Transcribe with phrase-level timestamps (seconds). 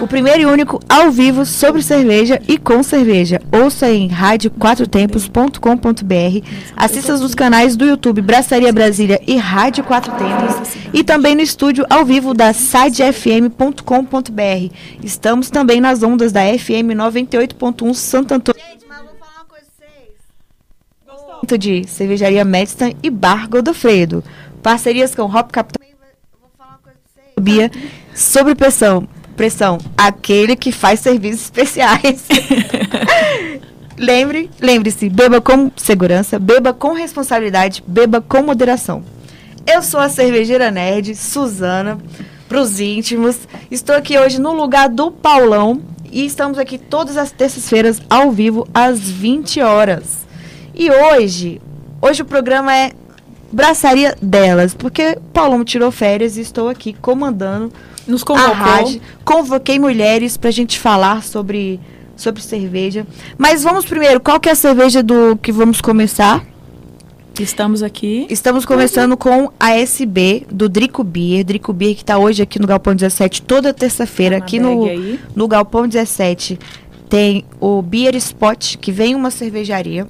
[0.00, 3.40] O primeiro e único ao vivo sobre cerveja e com cerveja.
[3.52, 6.48] Ouça em radioquatrotempos.com.br.
[6.76, 10.56] Assista nos canais do YouTube Braçaria Brasília e Rádio Quatro Tempos.
[10.92, 14.74] E também no estúdio ao vivo da sidefm.com.br.
[15.02, 18.60] Estamos também nas ondas da FM 98.1 Santo Antônio.
[18.60, 19.66] Gente, mas vou falar uma coisa
[21.06, 21.14] pra
[21.46, 21.58] vocês.
[21.58, 24.24] De cervejaria Medstan e Bar Godofredo.
[24.60, 25.80] Parcerias com Hop Capitão.
[26.40, 27.34] Vou falar uma coisa pra vocês.
[27.40, 27.70] Bia,
[28.12, 32.24] sobre pressão pressão, aquele que faz serviços especiais.
[33.96, 39.04] Lembre, lembre-se, beba com segurança, beba com responsabilidade, beba com moderação.
[39.64, 41.98] Eu sou a cervejeira nerd, Suzana,
[42.48, 43.38] para os íntimos.
[43.70, 48.66] Estou aqui hoje no lugar do Paulão e estamos aqui todas as terças-feiras ao vivo
[48.74, 50.26] às 20 horas.
[50.74, 51.60] E hoje,
[52.02, 52.90] hoje o programa é
[53.50, 57.72] braçaria delas, porque Paulão tirou férias e estou aqui comandando
[58.06, 58.52] nos convocou.
[58.52, 59.00] a rádio.
[59.24, 61.80] Convoquei mulheres para a gente falar sobre,
[62.16, 63.06] sobre cerveja.
[63.38, 66.44] Mas vamos primeiro, qual que é a cerveja do que vamos começar?
[67.40, 68.26] Estamos aqui.
[68.30, 71.44] Estamos começando com a SB do Drico Beer.
[71.44, 74.36] Drico Beer que está hoje aqui no Galpão 17, toda terça-feira.
[74.36, 74.84] Aqui no,
[75.34, 76.58] no Galpão 17
[77.08, 80.06] tem o Beer Spot, que vem uma cervejaria.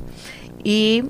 [0.63, 1.05] E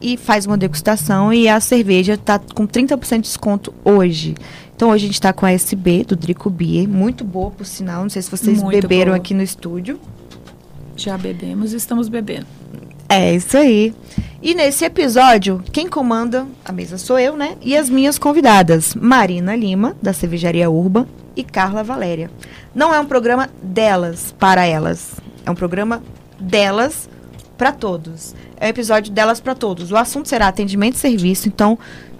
[0.00, 4.34] e faz uma degustação e a cerveja está com 30% de desconto hoje.
[4.76, 8.02] Então hoje a gente está com a SB do Drico Beer, muito boa por sinal.
[8.02, 9.16] Não sei se vocês muito beberam boa.
[9.16, 9.98] aqui no estúdio.
[10.94, 12.46] Já bebemos e estamos bebendo.
[13.08, 13.94] É isso aí.
[14.42, 17.56] E nesse episódio, quem comanda a mesa sou eu, né?
[17.62, 22.30] E as minhas convidadas, Marina Lima, da Cervejaria Urba, e Carla Valéria.
[22.74, 25.14] Não é um programa delas para elas.
[25.44, 26.02] É um programa
[26.38, 27.08] delas
[27.56, 28.34] para todos.
[28.58, 29.92] É um episódio delas para todos.
[29.92, 31.78] O assunto será atendimento e serviço, então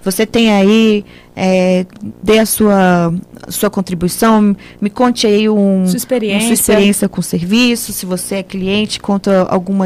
[0.09, 1.03] você tem aí,
[1.35, 1.85] é,
[2.23, 3.13] dê a sua,
[3.49, 6.47] sua contribuição, me conte aí um, sua experiência.
[6.47, 9.85] sua experiência com o serviço, se você é cliente, conta alguma,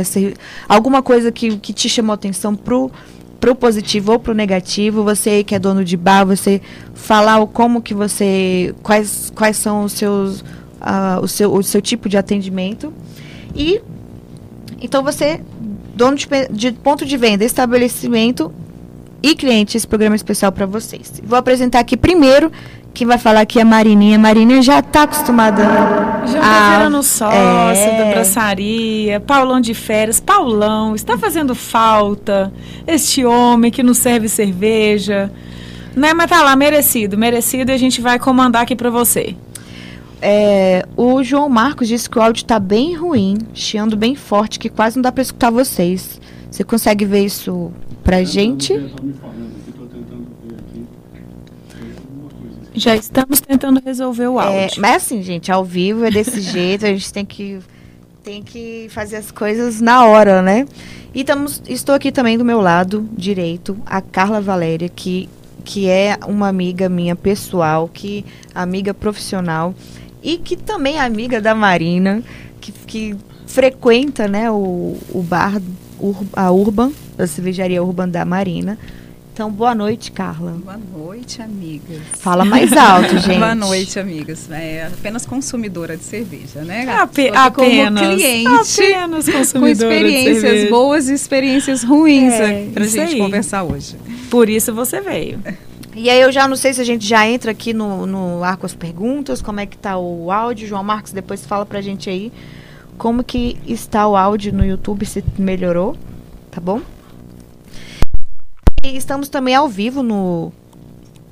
[0.69, 2.91] alguma coisa que, que te chamou atenção pro
[3.39, 6.61] pro positivo ou pro negativo, você que é dono de bar, você
[6.93, 12.07] falar como que você, quais, quais são os seus, uh, o, seu, o seu tipo
[12.07, 12.93] de atendimento.
[13.55, 13.81] E,
[14.79, 15.41] então você,
[15.95, 18.53] dono de, de ponto de venda, estabelecimento,
[19.23, 21.21] e cliente esse programa especial para vocês.
[21.23, 22.51] Vou apresentar aqui primeiro
[22.93, 24.19] quem vai falar aqui é a Marininha.
[24.19, 25.63] Marininha já está acostumada
[26.25, 27.97] já tá virando sócia é...
[27.97, 30.19] da braçaria, Paulão de férias.
[30.19, 32.51] Paulão, está fazendo falta
[32.85, 35.31] este homem que nos serve cerveja.
[35.95, 39.35] Né, mas tá lá, merecido, merecido e a gente vai comandar aqui para você.
[40.21, 44.69] É, o João Marcos disse que o áudio está bem ruim, chiando bem forte, que
[44.69, 46.19] quase não dá para escutar vocês.
[46.49, 47.71] Você consegue ver isso
[48.03, 48.73] pra gente?
[52.73, 54.77] Já estamos tentando resolver o é, áudio.
[54.77, 57.59] É, mas assim, gente, ao vivo é desse jeito, a gente tem que,
[58.23, 60.65] tem que fazer as coisas na hora, né?
[61.13, 65.27] E tamos, estou aqui também do meu lado direito, a Carla Valéria, que,
[65.65, 68.25] que é uma amiga minha pessoal, que
[68.55, 69.75] amiga profissional
[70.23, 72.23] e que também é amiga da Marina,
[72.61, 75.61] que, que frequenta né, o, o bar
[76.33, 78.77] a Urban, da cervejaria Urban da Marina.
[79.33, 80.51] Então, boa noite, Carla.
[80.51, 82.01] Boa noite, amigas.
[82.19, 83.39] Fala mais alto, gente.
[83.39, 84.51] boa noite, amigas.
[84.51, 86.85] É apenas consumidora de cerveja, né?
[86.89, 88.01] Ape apenas.
[88.01, 88.83] Como cliente.
[88.83, 93.17] Apenas consumidora com experiências boas e experiências ruins é, para a gente aí.
[93.17, 93.95] conversar hoje.
[94.29, 95.39] Por isso você veio.
[95.95, 98.57] E aí eu já não sei se a gente já entra aqui no, no ar
[98.57, 100.67] com as perguntas, como é que tá o áudio.
[100.67, 102.31] João Marcos depois fala pra gente aí
[102.97, 105.97] como que está o áudio no YouTube, se melhorou,
[106.51, 106.81] tá bom?
[108.83, 110.51] E estamos também ao vivo no,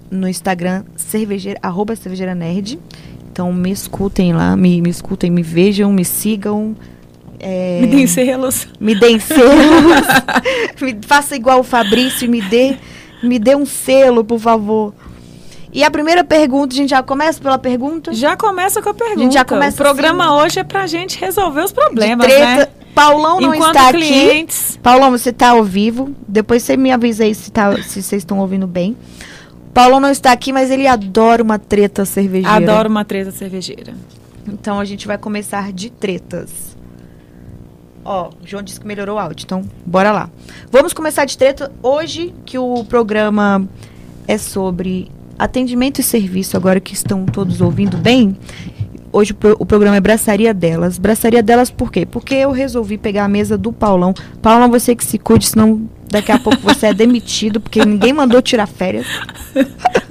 [0.10, 2.80] no Instagram, cervejeira, arroba cervejeira nerd.
[3.32, 6.76] Então me escutem lá, me, me escutem, me vejam, me sigam.
[7.40, 8.68] É, me deem selos.
[8.80, 9.50] Me deem selos.
[10.80, 12.78] me, faça igual o Fabrício e me dê,
[13.24, 14.94] me dê um selo, por favor.
[15.72, 18.14] E a primeira pergunta, a gente já começa pela pergunta?
[18.14, 19.20] Já começa com a pergunta.
[19.20, 22.68] A gente já começa o programa assim, hoje é pra gente resolver os problemas, né?
[22.94, 24.72] Paulão não Enquanto está clientes...
[24.72, 24.80] aqui.
[24.80, 26.14] Paulão, você está ao vivo.
[26.28, 28.98] Depois você me avisa aí se, tá, se vocês estão ouvindo bem.
[29.74, 32.56] Paulão não está aqui, mas ele adora uma treta cervejeira.
[32.56, 33.94] Adora uma treta cervejeira.
[34.48, 36.78] Então a gente vai começar de tretas.
[38.04, 40.30] Ó, o João disse que melhorou o áudio, então bora lá.
[40.72, 43.68] Vamos começar de treta hoje, que o programa
[44.28, 48.38] é sobre atendimento e serviço, agora que estão todos ouvindo bem.
[49.12, 50.98] Hoje o programa é Braçaria Delas.
[50.98, 52.06] Braçaria Delas por quê?
[52.06, 54.14] Porque eu resolvi pegar a mesa do Paulão.
[54.42, 58.42] Paulão, você que se cuide, senão Daqui a pouco você é demitido, porque ninguém mandou
[58.42, 59.06] tirar férias.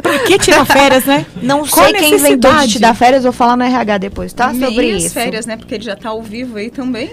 [0.03, 1.27] Por que tirar férias, né?
[1.43, 4.55] Não Qual sei quem inventou de tirar férias, vou falar no RH depois, tá?
[4.55, 5.11] Sobre isso.
[5.11, 5.57] férias, né?
[5.57, 7.11] Porque ele já tá ao vivo aí também.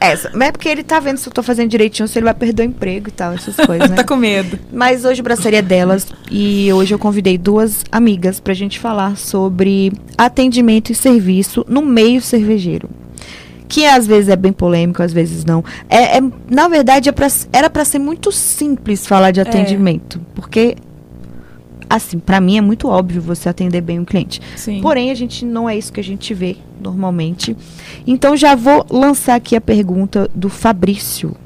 [0.00, 0.30] Essa.
[0.34, 2.64] Mas é porque ele tá vendo se eu tô fazendo direitinho, se ele vai perder
[2.64, 3.96] o emprego e tal, essas coisas, né?
[3.96, 4.58] tá com medo.
[4.72, 9.92] Mas hoje o braçaria delas e hoje eu convidei duas amigas pra gente falar sobre
[10.18, 12.88] atendimento e serviço no meio cervejeiro
[13.68, 15.64] que às vezes é bem polêmico, às vezes não.
[15.88, 19.42] É, é na verdade, é pra, era para ser muito simples falar de é.
[19.42, 20.34] atendimento, é.
[20.34, 20.76] porque
[21.88, 24.40] assim, para mim é muito óbvio você atender bem um cliente.
[24.56, 24.80] Sim.
[24.80, 27.56] Porém, a gente não é isso que a gente vê normalmente.
[28.06, 31.36] Então já vou lançar aqui a pergunta do Fabrício.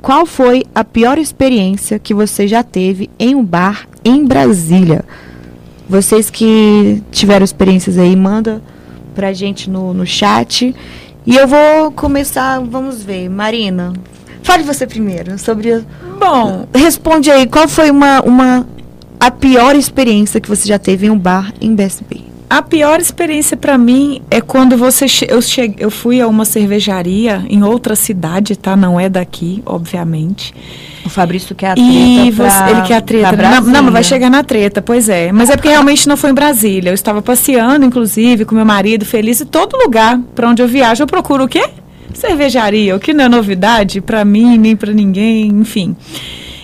[0.00, 5.04] Qual foi a pior experiência que você já teve em um bar em Brasília?
[5.88, 8.62] Vocês que tiveram experiências aí, manda
[9.16, 10.76] pra gente no, no chat.
[11.26, 13.28] E eu vou começar, vamos ver.
[13.28, 13.94] Marina,
[14.42, 15.82] fale você primeiro sobre.
[16.20, 16.68] Bom.
[16.72, 18.66] Responde aí, qual foi uma, uma
[19.18, 22.20] a pior experiência que você já teve em um bar em BSB?
[22.48, 26.44] A pior experiência para mim é quando você che eu, che eu fui a uma
[26.44, 28.76] cervejaria em outra cidade, tá?
[28.76, 30.54] Não é daqui, obviamente.
[31.06, 31.88] O Fabrício quer a treta.
[31.88, 33.36] E você, pra, ele quer a treta.
[33.36, 35.30] Não, não, mas vai chegar na treta, pois é.
[35.30, 36.90] Mas é porque realmente não foi em Brasília.
[36.90, 39.40] Eu estava passeando, inclusive, com meu marido, feliz.
[39.40, 41.64] E todo lugar para onde eu viajo, eu procuro o quê?
[42.12, 45.94] Cervejaria, o que não é novidade para mim, nem para ninguém, enfim.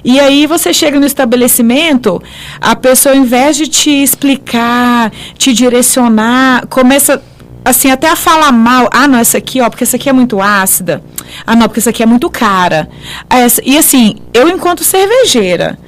[0.05, 2.21] E aí você chega no estabelecimento,
[2.61, 7.23] a pessoa, ao invés de te explicar, te direcionar, começa
[7.65, 8.89] assim, até a falar mal.
[8.93, 11.03] Ah, não, essa aqui, ó, porque essa aqui é muito ácida.
[11.47, 12.89] Ah, não, porque essa aqui é muito cara.
[13.29, 15.79] Essa, e assim, eu enquanto cervejeira.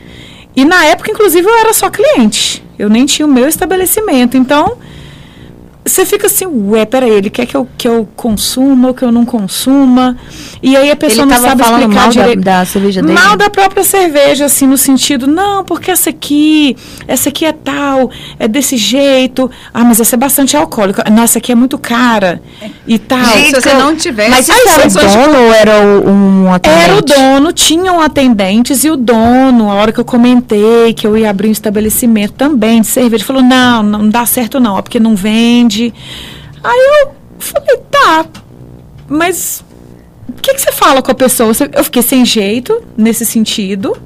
[0.57, 2.65] E na época, inclusive, eu era só cliente.
[2.79, 4.37] Eu nem tinha o meu estabelecimento.
[4.37, 4.79] Então,
[5.87, 9.13] você fica assim, ué, peraí, ele quer que eu, que eu consuma ou que eu
[9.13, 10.17] não consuma.
[10.63, 12.41] E aí a pessoa ele não sabe explicar mal direito.
[12.41, 13.13] Da, da cerveja dele?
[13.13, 16.75] Mal da própria cerveja, assim, no sentido, não, porque essa aqui,
[17.07, 19.51] essa aqui é tal, é desse jeito.
[19.75, 21.05] Ah, mas essa é bastante alcoólica.
[21.11, 22.41] Nossa, aqui é muito cara
[22.87, 23.25] e tal.
[23.25, 24.31] Gente, se você não tivesse...
[24.31, 26.83] Mas isso era o dono ou era um atendente?
[26.83, 31.15] Era o dono, tinham atendentes e o dono, a hora que eu comentei que eu
[31.17, 35.15] ia abrir um estabelecimento também de cerveja, falou, não, não dá certo não, porque não
[35.15, 35.74] vende
[36.63, 38.27] Aí eu falei, tá,
[39.09, 39.65] mas
[40.29, 41.53] o que, que você fala com a pessoa?
[41.73, 43.97] Eu fiquei sem jeito nesse sentido.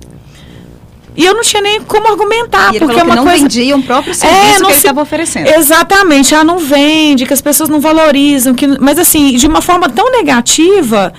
[1.17, 3.43] E eu não tinha nem como argumentar, e porque é uma não coisa.
[3.43, 5.49] vendia um próprio serviço é, que ele estava oferecendo.
[5.49, 9.88] Exatamente, ela não vende, que as pessoas não valorizam, que, mas assim, de uma forma
[9.88, 11.12] tão negativa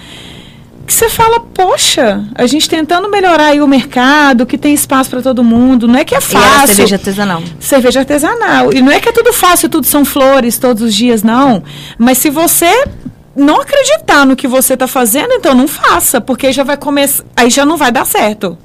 [0.89, 5.43] que você fala, poxa, a gente tentando melhorar o mercado, que tem espaço para todo
[5.43, 6.63] mundo, não é que é fácil.
[6.63, 7.43] E cerveja artesanal.
[7.59, 8.73] Cerveja artesanal.
[8.73, 11.61] E não é que é tudo fácil, tudo são flores todos os dias, não.
[11.95, 12.85] Mas se você
[13.35, 17.51] não acreditar no que você está fazendo, então não faça, porque já vai começar, aí
[17.51, 18.57] já não vai dar certo.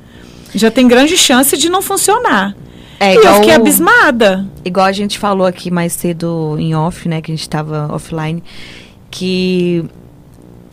[0.55, 2.57] Já tem grande chance de não funcionar.
[2.99, 4.47] É, igual, e eu fiquei abismada.
[4.65, 8.43] Igual a gente falou aqui mais cedo em off, né, que a gente estava offline,
[9.11, 9.85] que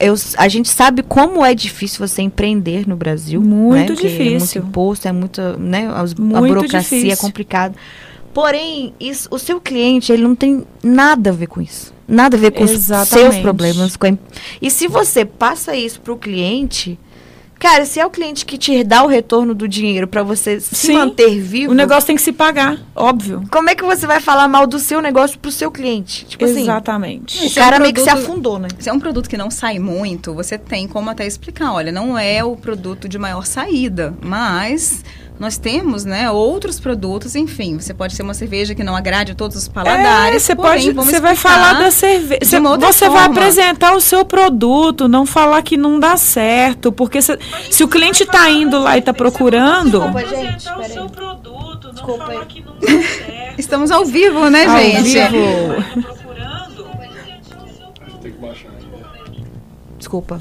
[0.01, 3.41] eu, a gente sabe como é difícil você empreender no Brasil.
[3.41, 4.01] Muito né?
[4.01, 4.25] difícil.
[4.25, 5.87] É muito imposto, é muita, né?
[5.87, 7.11] A, muito a burocracia é difícil.
[7.11, 7.75] é complicada.
[8.33, 11.93] Porém, isso, o seu cliente, ele não tem nada a ver com isso.
[12.07, 13.13] Nada a ver com Exatamente.
[13.13, 13.97] os seus problemas.
[14.61, 16.97] E se você passa isso para o cliente,
[17.61, 20.75] Cara, se é o cliente que te dá o retorno do dinheiro para você Sim,
[20.75, 21.71] se manter vivo.
[21.71, 23.43] O negócio tem que se pagar, óbvio.
[23.51, 26.25] Como é que você vai falar mal do seu negócio pro seu cliente?
[26.25, 27.37] Tipo assim, Exatamente.
[27.37, 28.67] Assim, o cara é um meio que se afundou, né?
[28.79, 32.17] Se é um produto que não sai muito, você tem como até explicar, olha, não
[32.17, 35.05] é o produto de maior saída, mas
[35.41, 39.57] nós temos, né, outros produtos, enfim, você pode ser uma cerveja que não agrade todos
[39.57, 40.35] os paladares.
[40.35, 45.07] É, você pode, você vai falar da cerveja, você, você vai apresentar o seu produto,
[45.07, 47.39] não falar que não dá certo, porque se,
[47.71, 51.93] se o cliente está indo lá e está procurando, Desculpa, gente, o seu produto, não
[51.93, 52.25] Desculpa.
[52.25, 53.59] falar que não dá certo.
[53.59, 55.27] Estamos ao vivo, né, ao gente?
[55.27, 56.17] Vivo.
[60.11, 60.39] Desculpa.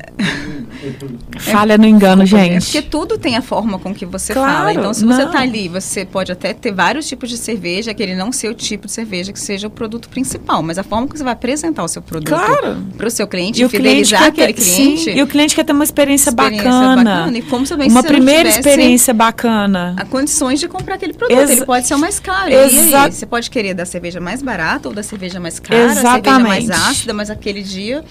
[1.39, 2.77] Falha no engano, Desculpa, gente.
[2.77, 4.73] É porque tudo tem a forma com que você Claro, fala.
[4.73, 5.31] Então, se você não.
[5.31, 8.87] tá ali, você pode até ter vários tipos de cerveja, aquele não ser o tipo
[8.87, 11.89] de cerveja que seja o produto principal, mas a forma que você vai apresentar o
[11.89, 12.79] seu produto Claro.
[12.97, 15.05] para o seu cliente, E o cliente fidelizar quer aquele ter, cliente.
[15.05, 18.09] sim, e o cliente quer ter uma experiência, experiência bacana, E como também uma você
[18.09, 19.95] primeira experiência bacana.
[19.97, 21.39] a condições de comprar aquele produto.
[21.39, 22.51] Exa- Ele pode ser o mais caro.
[22.53, 25.77] Exa- E aí, você pode querer da cerveja mais barata ou da cerveja mais cara,
[25.85, 26.49] a cerveja Exatamente.
[26.49, 28.05] mais ácida, mas aquele dia,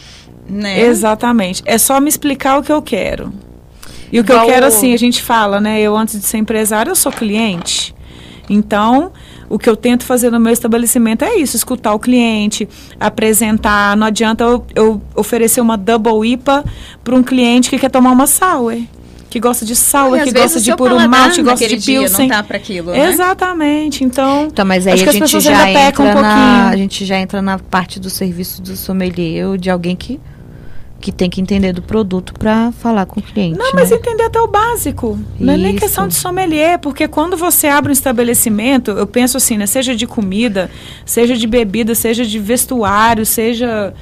[0.50, 0.82] né?
[0.82, 1.62] Exatamente.
[1.66, 3.32] É só me explicar o que eu quero.
[4.12, 5.80] E o que Igual eu quero, assim, a gente fala, né?
[5.80, 7.94] Eu, antes de ser empresário, eu sou cliente.
[8.50, 9.12] Então,
[9.48, 12.68] o que eu tento fazer no meu estabelecimento é isso: escutar o cliente,
[13.00, 13.96] apresentar.
[13.96, 16.64] Não adianta eu, eu oferecer uma double IPA
[17.04, 18.76] para um cliente que quer tomar uma sour.
[19.30, 22.28] Que gosta de sour, E que gosta de puro paladar malte, gosta de dia pilsen.
[22.28, 23.10] não tá para aquilo, né?
[23.12, 24.04] Exatamente.
[24.04, 26.68] Então, Então, mas aí Acho que a as gente pessoas já entra um na, pouquinho.
[26.70, 30.20] a gente já entra na parte do serviço do sommelier ou de alguém que
[31.00, 33.58] que tem que entender do produto para falar com o cliente.
[33.58, 33.72] Não, né?
[33.74, 35.18] mas entender até o básico.
[35.40, 35.82] Não é nem Isso.
[35.82, 39.66] questão de sommelier, porque quando você abre um estabelecimento, eu penso assim, né?
[39.66, 40.70] Seja de comida,
[41.06, 43.94] seja de bebida, seja de vestuário, seja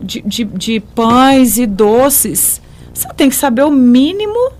[0.00, 2.60] de, de, de pães e doces,
[2.92, 4.52] você tem que saber o mínimo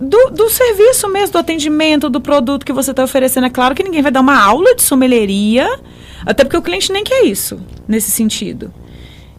[0.00, 3.46] do, do serviço mesmo, do atendimento, do produto que você está oferecendo.
[3.46, 5.68] É claro que ninguém vai dar uma aula de sommelieria,
[6.24, 8.72] até porque o cliente nem quer isso, nesse sentido.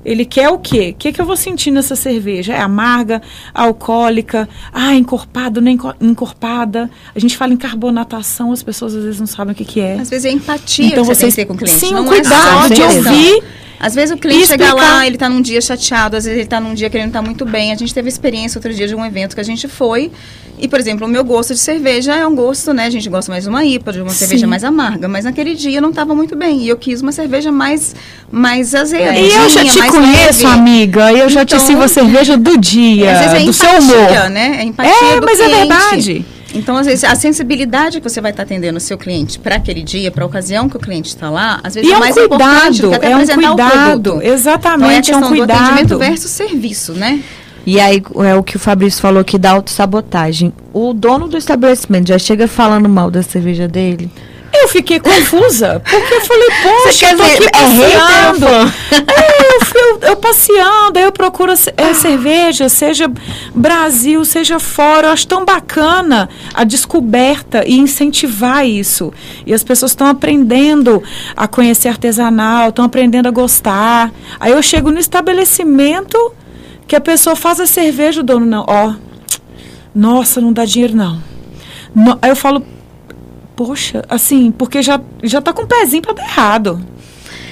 [0.08, 0.92] Ele quer o quê?
[0.96, 2.54] O que, que eu vou sentir nessa cerveja?
[2.54, 3.22] É amarga,
[3.54, 6.90] alcoólica, ah, encorpado, nem enco- encorpada.
[7.14, 9.96] A gente fala em carbonatação, as pessoas às vezes não sabem o que, que é.
[10.00, 11.80] Às vezes é empatia Então que você vocês- tem que ter com o cliente.
[11.80, 13.12] sim, não um é cuidado de questão.
[13.14, 13.44] ouvir
[13.80, 16.60] Às vezes o cliente chega lá, ele tá num dia chateado, às vezes ele tá
[16.60, 17.72] num dia que ele não tá muito bem.
[17.72, 20.12] A gente teve experiência outro dia de um evento que a gente foi.
[20.60, 22.86] E, por exemplo, o meu gosto de cerveja é um gosto, né?
[22.86, 24.16] A gente gosta mais de uma IPA, de uma Sim.
[24.18, 25.08] cerveja mais amarga.
[25.08, 26.62] Mas naquele dia eu não tava muito bem.
[26.64, 27.96] E eu quis uma cerveja mais,
[28.32, 29.16] mais azeda.
[29.16, 30.58] E eu já te conheço, leve.
[30.60, 31.14] amiga.
[31.14, 33.96] Eu já te Então- sirvo a cerveja do dia, Às vezes é do seu empatia,
[33.96, 34.30] humor.
[34.32, 34.58] né?
[34.60, 35.58] É empatia É, do mas é cliente.
[35.68, 36.26] verdade.
[36.54, 39.84] Então, às vezes, a sensibilidade que você vai estar atendendo o seu cliente para aquele
[39.84, 42.00] dia, para a ocasião que o cliente está lá, às vezes E é é um
[42.00, 43.72] mais importante do cuidado, que até é um apresentar o cuidado.
[43.84, 44.08] produto.
[44.08, 46.00] Então, é a Exatamente, é questão um do atendimento cuidado.
[46.00, 47.22] versus serviço, né?
[47.66, 50.54] E aí é o que o Fabrício falou que dá autossabotagem.
[50.74, 54.10] O dono do estabelecimento já chega falando mal da cerveja dele.
[54.54, 58.46] Eu fiquei confusa, porque eu falei, poxa, eu tô aqui é hater passeando.
[58.48, 63.12] É, eu, fui- eu, eu passeando, aí eu procuro é, cerveja, seja
[63.54, 65.08] Brasil, seja fora.
[65.08, 69.14] Eu acho tão bacana a descoberta e incentivar isso.
[69.46, 71.04] E as pessoas estão aprendendo
[71.36, 74.12] a conhecer artesanal, estão aprendendo a gostar.
[74.40, 76.34] Aí eu chego no estabelecimento
[76.88, 78.66] que a pessoa faz a cerveja, o dono não.
[78.68, 78.94] Ó,
[79.94, 81.22] nossa, não dá dinheiro não.
[81.94, 82.64] No- aí eu falo,
[83.58, 86.80] poxa, assim, porque já, já tá com o pezinho pra dar errado.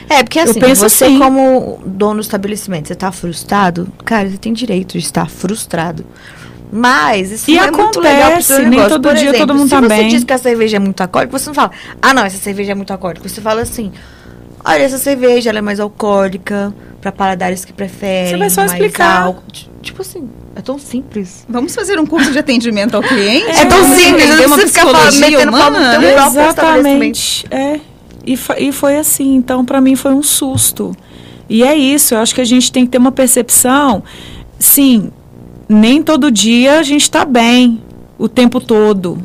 [0.08, 1.18] É, porque Eu assim, penso você assim.
[1.20, 3.92] como dono do estabelecimento, você tá frustrado?
[4.06, 6.06] Cara, você tem direito de estar frustrado.
[6.72, 8.90] Mas isso E não é muito legal pro seu acontece, nem negócio.
[8.90, 10.08] todo Por dia exemplo, todo mundo se tá você bem.
[10.10, 11.72] diz que a cerveja é muito alcoólica, você não fala,
[12.02, 13.28] ah não, essa cerveja é muito alcoólica.
[13.28, 13.92] Você fala assim,
[14.66, 18.32] olha, essa cerveja ela é mais alcoólica, pra paladares que preferem.
[18.32, 19.22] Você vai só mais explicar.
[19.24, 19.44] álcool.
[19.82, 21.46] Tipo assim, é tão simples.
[21.48, 23.48] Vamos fazer um curso de atendimento ao cliente?
[23.52, 26.00] É tão Vamos simples, não uma precisa ficar falando, metendo humana?
[26.04, 27.46] Exatamente.
[27.52, 27.80] É.
[28.26, 29.36] E, e foi assim.
[29.36, 30.96] Então, para mim, foi um susto.
[31.48, 32.16] E é isso.
[32.16, 34.04] Eu acho que a gente tem que ter uma percepção.
[34.58, 35.12] Sim,
[35.70, 37.82] nem todo dia a gente está bem
[38.18, 39.22] o tempo todo.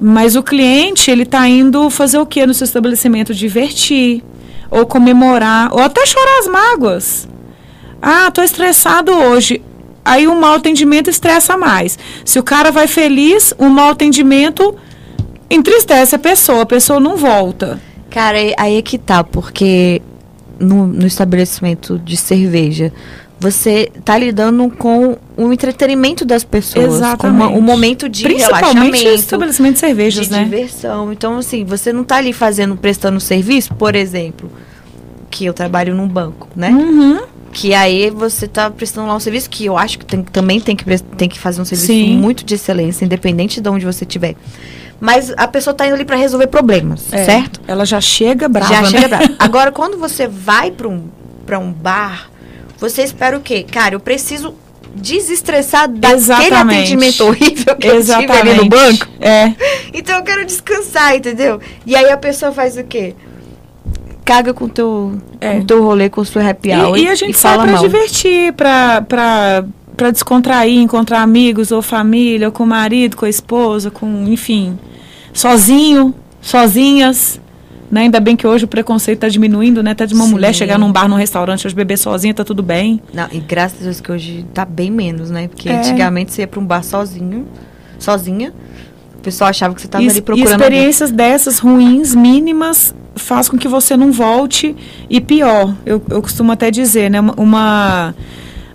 [0.00, 3.34] Mas o cliente, ele está indo fazer o que no seu estabelecimento?
[3.34, 4.24] Divertir,
[4.70, 7.28] ou comemorar, ou até chorar as mágoas.
[8.00, 9.60] Ah, tô estressado hoje.
[10.04, 11.98] Aí o mau atendimento estressa mais.
[12.24, 14.74] Se o cara vai feliz, o mau atendimento
[15.48, 17.80] entristece a pessoa, a pessoa não volta.
[18.08, 20.00] Cara, aí- é que tá, porque
[20.58, 22.92] no, no estabelecimento de cerveja,
[23.40, 26.94] você tá lidando com o entretenimento das pessoas.
[26.96, 27.52] Exatamente.
[27.52, 29.14] Com um momento de Principalmente relaxamento.
[29.20, 30.44] estabelecimento de cervejas, de né?
[30.44, 31.10] diversão.
[31.12, 34.50] Então, assim, você não tá ali fazendo, prestando serviço, por exemplo,
[35.30, 36.68] que eu trabalho num banco, né?
[36.70, 37.20] Uhum.
[37.52, 40.76] Que aí você tá prestando lá um serviço que eu acho que tem- também tem
[40.76, 40.84] que,
[41.16, 42.16] tem que fazer um serviço Sim.
[42.16, 44.36] muito de excelência, independente de onde você estiver.
[45.00, 47.60] Mas a pessoa tá indo ali para resolver problemas, É, certo?
[47.66, 48.88] Ela já chega brava, Já né?
[48.88, 49.34] chega brava.
[49.38, 51.04] Agora, quando você vai para um,
[51.46, 52.29] pra um bar,
[52.80, 53.64] você espera o quê?
[53.70, 54.54] Cara, eu preciso
[54.94, 56.78] desestressar daquele Exatamente.
[56.78, 58.56] atendimento horrível que eu tive ali Exatamente.
[58.58, 59.06] no banco.
[59.20, 59.54] É.
[59.94, 61.60] Então eu quero descansar, entendeu?
[61.84, 63.14] E aí a pessoa faz o quê?
[64.24, 65.54] Caga com o teu, É.
[65.58, 66.96] com teu rolê, com o seu happy hour.
[66.96, 67.82] E, e a gente sai fala pra mal.
[67.82, 69.64] divertir, pra, pra,
[69.96, 74.78] pra descontrair, encontrar amigos ou família, ou com o marido, com a esposa, com, enfim,
[75.32, 77.40] sozinho, sozinhas.
[77.90, 78.02] Né?
[78.02, 79.90] Ainda bem que hoje o preconceito está diminuindo, né?
[79.90, 80.30] Até de uma Sim.
[80.30, 83.02] mulher chegar num bar, num restaurante, hoje beber sozinha, tá tudo bem.
[83.12, 85.48] Não, e graças a Deus que hoje tá bem menos, né?
[85.48, 85.76] Porque é.
[85.76, 87.48] antigamente você ia para um bar sozinho,
[87.98, 88.52] sozinha,
[89.20, 90.48] o pessoal achava que você estava ali procurando.
[90.48, 91.26] E experiências alguém.
[91.28, 94.74] dessas ruins, mínimas, faz com que você não volte.
[95.10, 97.20] E pior, eu, eu costumo até dizer, né?
[97.36, 98.14] Uma.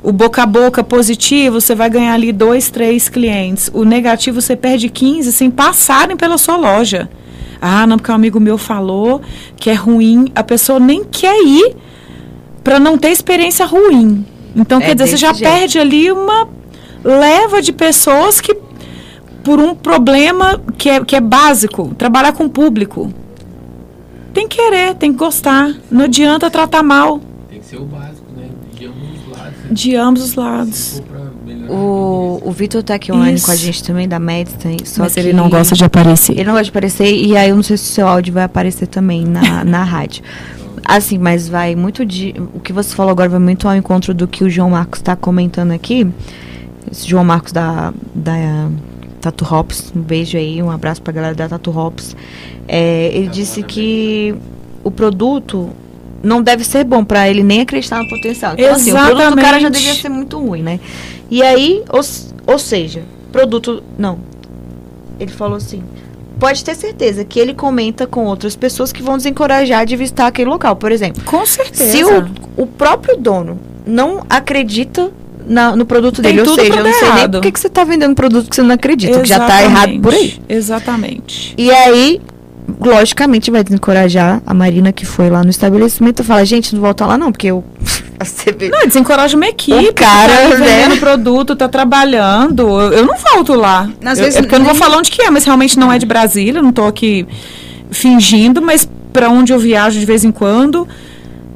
[0.03, 3.71] O boca a boca positivo, você vai ganhar ali dois, três clientes.
[3.73, 7.09] O negativo, você perde 15 sem passarem pela sua loja.
[7.61, 9.21] Ah, não, porque um amigo meu falou
[9.57, 10.31] que é ruim.
[10.35, 11.75] A pessoa nem quer ir
[12.63, 14.25] para não ter experiência ruim.
[14.55, 15.49] Então, é quer dizer, você já jeito.
[15.49, 16.47] perde ali uma
[17.03, 18.55] leva de pessoas que,
[19.43, 23.13] por um problema que é, que é básico, trabalhar com o público.
[24.33, 25.73] Tem que querer, tem que gostar.
[25.89, 27.21] Não adianta tratar mal.
[27.49, 28.49] Tem que ser o básico, né?
[28.73, 29.55] De ambos os lados.
[29.71, 31.01] De ambos os lados.
[31.69, 33.45] O, o Vitor tá aqui online Isso.
[33.45, 34.77] com a gente também, da Medicine.
[34.85, 36.33] Só Mas que ele não gosta de aparecer.
[36.33, 38.43] Ele não gosta de aparecer, e aí eu não sei se o seu áudio vai
[38.43, 40.23] aparecer também na, na rádio.
[40.83, 42.35] Assim, mas vai muito de.
[42.53, 45.15] O que você falou agora vai muito ao encontro do que o João Marcos está
[45.15, 46.07] comentando aqui.
[46.91, 48.69] Esse João Marcos da, da
[49.19, 52.15] Tatu Hops, um beijo aí, um abraço pra galera da Tatu Hops.
[52.67, 54.35] É, ele disse que
[54.83, 55.71] o produto
[56.23, 58.53] não deve ser bom para ele nem acreditar no potencial.
[58.53, 58.89] Então, Exatamente.
[58.89, 60.79] assim, o produto do cara já devia ser muito ruim, né?
[61.29, 62.01] E aí, ou,
[62.47, 63.83] ou seja, produto.
[63.97, 64.19] Não.
[65.19, 65.83] Ele falou assim.
[66.37, 70.49] Pode ter certeza que ele comenta com outras pessoas que vão desencorajar de visitar aquele
[70.49, 71.23] local, por exemplo.
[71.23, 71.91] Com certeza.
[71.91, 75.11] Se o, o próprio dono não acredita
[75.47, 77.83] na, no produto Tem dele, ou seja, eu não sei nem por que você está
[77.83, 79.31] vendendo produto que você não acredita, Exatamente.
[79.31, 80.39] que já está errado por aí.
[80.49, 81.53] Exatamente.
[81.57, 82.21] E aí,
[82.79, 87.05] logicamente vai desencorajar a Marina que foi lá no estabelecimento e fala, gente, não volta
[87.05, 87.63] lá não, porque eu.
[88.71, 89.89] Não, desencoraja uma equipe.
[89.89, 90.99] O cara tá vendendo né?
[90.99, 92.61] produto, tá trabalhando.
[92.61, 93.89] Eu, eu não volto lá.
[94.03, 95.91] Às eu, vezes, é porque eu não vou falar onde que é, mas realmente não
[95.91, 97.27] é de Brasília, não tô aqui
[97.91, 100.87] fingindo, mas para onde eu viajo de vez em quando,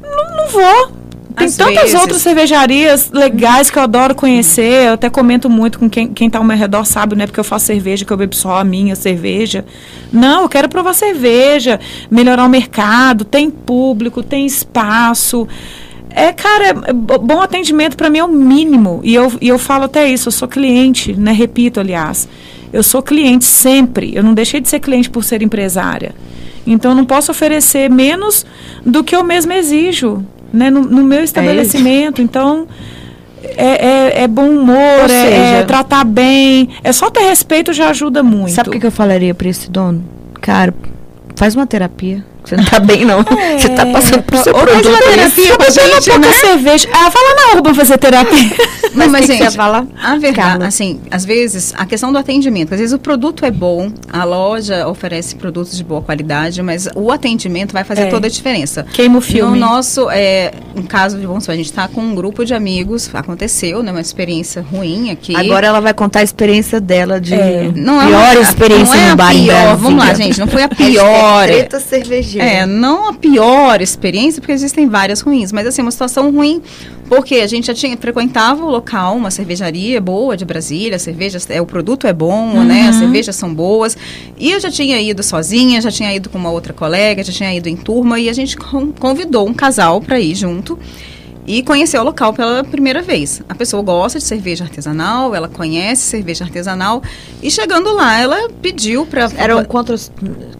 [0.02, 0.99] não, não vou.
[1.40, 2.00] Tem Às tantas vezes.
[2.00, 4.88] outras cervejarias legais que eu adoro conhecer.
[4.88, 7.26] Eu até comento muito com quem, quem tá ao meu redor, sabe, né?
[7.26, 9.64] Porque eu faço cerveja, que eu bebo só a minha cerveja.
[10.12, 11.80] Não, eu quero provar cerveja,
[12.10, 15.48] melhorar o mercado, tem público, tem espaço.
[16.10, 19.00] É, cara, é, bom atendimento para mim é o mínimo.
[19.02, 21.32] E eu, e eu falo até isso, eu sou cliente, né?
[21.32, 22.28] Repito, aliás.
[22.70, 24.14] Eu sou cliente sempre.
[24.14, 26.14] Eu não deixei de ser cliente por ser empresária.
[26.66, 28.44] Então, eu não posso oferecer menos
[28.84, 32.20] do que eu mesmo exijo né, no, no meu é estabelecimento.
[32.20, 32.66] É então,
[33.42, 36.68] é, é, é, bom humor, é, seja, é, tratar bem.
[36.82, 38.52] É só ter respeito já ajuda muito.
[38.52, 40.04] Sabe o que, que eu falaria para esse dono?
[40.40, 40.74] Cara,
[41.36, 42.24] faz uma terapia.
[42.50, 43.20] Você não tá bem, não.
[43.20, 43.58] É.
[43.58, 44.72] Você tá passando por seu produto.
[44.72, 46.32] Faz uma terapia com a gente, né?
[46.32, 46.88] cerveja.
[46.92, 48.50] Ah, fala na pra fazer terapia.
[48.92, 52.92] Não, mas, gente, fala, a verdade, assim, às vezes, a questão do atendimento, às vezes
[52.92, 57.84] o produto é bom, a loja oferece produtos de boa qualidade, mas o atendimento vai
[57.84, 58.06] fazer é.
[58.06, 58.84] toda a diferença.
[58.92, 59.52] Queima o filme.
[59.52, 62.52] No nosso, é, um caso de, vamos supor, a gente tá com um grupo de
[62.52, 65.36] amigos, aconteceu, né, uma experiência ruim aqui.
[65.36, 67.70] Agora ela vai contar a experiência dela de é.
[67.76, 70.62] não é pior uma, experiência não é no bar pior, Vamos lá, gente, não foi
[70.64, 71.44] a pior.
[71.44, 71.78] É, treta
[72.40, 76.62] É, não a pior experiência, porque existem várias ruins, mas assim, uma situação ruim,
[77.08, 81.38] porque a gente já tinha, frequentava o local, uma cervejaria boa de Brasília, a cerveja,
[81.48, 82.64] é, o produto é bom, uhum.
[82.64, 82.88] né?
[82.88, 83.96] As cervejas são boas.
[84.38, 87.54] E eu já tinha ido sozinha, já tinha ido com uma outra colega, já tinha
[87.54, 90.78] ido em turma, e a gente convidou um casal para ir junto
[91.46, 93.42] e conhecer o local pela primeira vez.
[93.48, 97.02] A pessoa gosta de cerveja artesanal, ela conhece cerveja artesanal.
[97.42, 100.10] E chegando lá ela pediu para eram quantas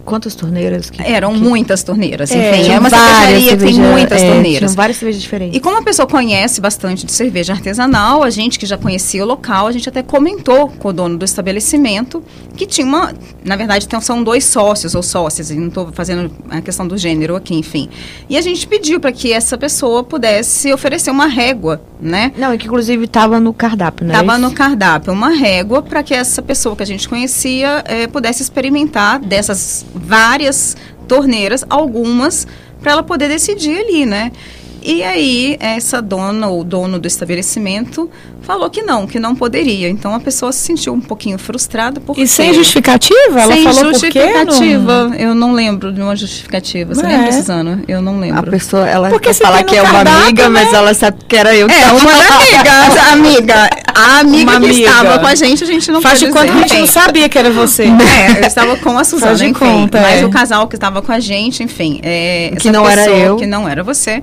[0.03, 1.39] quantas torneiras que, eram que...
[1.39, 4.75] muitas torneiras é, enfim é uma cervejaria que tem muitas é, torneiras.
[4.75, 5.55] várias cervejas diferentes.
[5.55, 9.27] E como a pessoa conhece bastante de cerveja artesanal a gente que já conhecia o
[9.27, 12.23] local a gente até comentou com o dono do estabelecimento
[12.55, 13.13] que tinha uma
[13.45, 17.35] na verdade então, são dois sócios ou sócias não estou fazendo a questão do gênero
[17.35, 17.89] aqui enfim.
[18.29, 22.31] E a gente pediu para que essa pessoa pudesse oferecer uma régua, né?
[22.37, 24.13] Não, e que inclusive estava no cardápio, né?
[24.13, 28.41] Estava no cardápio, uma régua para que essa pessoa que a gente conhecia é, pudesse
[28.41, 30.75] experimentar dessas várias
[31.07, 32.47] torneiras, algumas,
[32.81, 34.31] para ela poder decidir ali, né?
[34.81, 38.09] E aí, essa dona ou dono do estabelecimento
[38.41, 39.87] falou que não, que não poderia.
[39.87, 43.39] Então a pessoa se sentiu um pouquinho frustrada porque E sem justificativa?
[43.39, 45.07] Ela sem falou justificativa.
[45.07, 45.15] Não...
[45.15, 46.95] Eu não lembro de uma justificativa.
[46.95, 47.09] Você é.
[47.09, 47.83] lembra, Suzana?
[47.87, 48.39] Eu não lembro.
[48.39, 50.49] A pessoa, ela porque quer falar que é uma amiga, né?
[50.49, 53.11] mas ela sabe que era eu que É, uma amiga.
[53.13, 53.69] amiga.
[53.93, 54.89] A amiga uma que amiga.
[54.89, 57.29] estava com a gente, a gente não Faz de conta que a gente não sabia
[57.29, 57.85] que era você.
[58.11, 59.59] É, eu estava com a Suzana, Faz de enfim.
[59.59, 60.25] Conta, mas é.
[60.25, 61.99] o casal que estava com a gente, enfim.
[62.03, 63.37] É, que não era eu.
[63.37, 64.21] Que não era você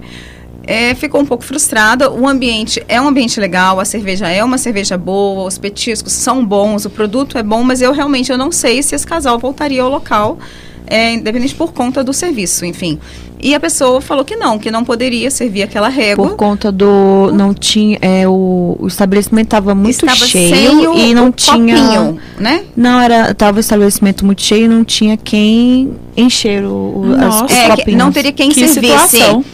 [0.71, 2.11] é, ficou um pouco frustrada.
[2.11, 6.45] O ambiente é um ambiente legal, a cerveja é uma cerveja boa, os petiscos são
[6.45, 9.83] bons, o produto é bom, mas eu realmente eu não sei se esse casal voltaria
[9.83, 10.39] ao local
[10.87, 12.99] é, independente por conta do serviço, enfim.
[13.41, 16.27] E a pessoa falou que não, que não poderia servir aquela régua.
[16.29, 17.31] Por conta do.
[17.33, 17.97] Não tinha.
[18.03, 21.77] É, o, o estabelecimento estava muito Estava cheio e não tinha.
[21.77, 22.65] copinho, né?
[22.77, 23.33] Não, era.
[23.35, 27.45] Tava o estabelecimento muito cheio e não tinha quem encher o, o- as, Nossa.
[27.45, 27.99] os É, copinhos.
[27.99, 29.09] não teria quem Que servisse.
[29.09, 29.45] situação.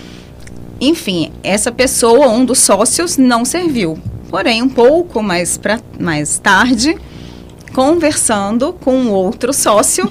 [0.87, 3.99] Enfim, essa pessoa, um dos sócios, não serviu.
[4.29, 6.97] Porém, um pouco mais, pra, mais tarde,
[7.73, 10.11] conversando com outro sócio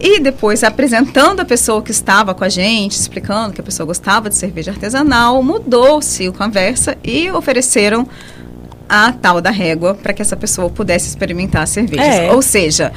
[0.00, 4.28] e depois apresentando a pessoa que estava com a gente, explicando que a pessoa gostava
[4.28, 8.06] de cerveja artesanal, mudou-se a conversa e ofereceram
[8.86, 12.06] a tal da régua para que essa pessoa pudesse experimentar cervejas.
[12.06, 12.32] É.
[12.32, 12.92] Ou seja,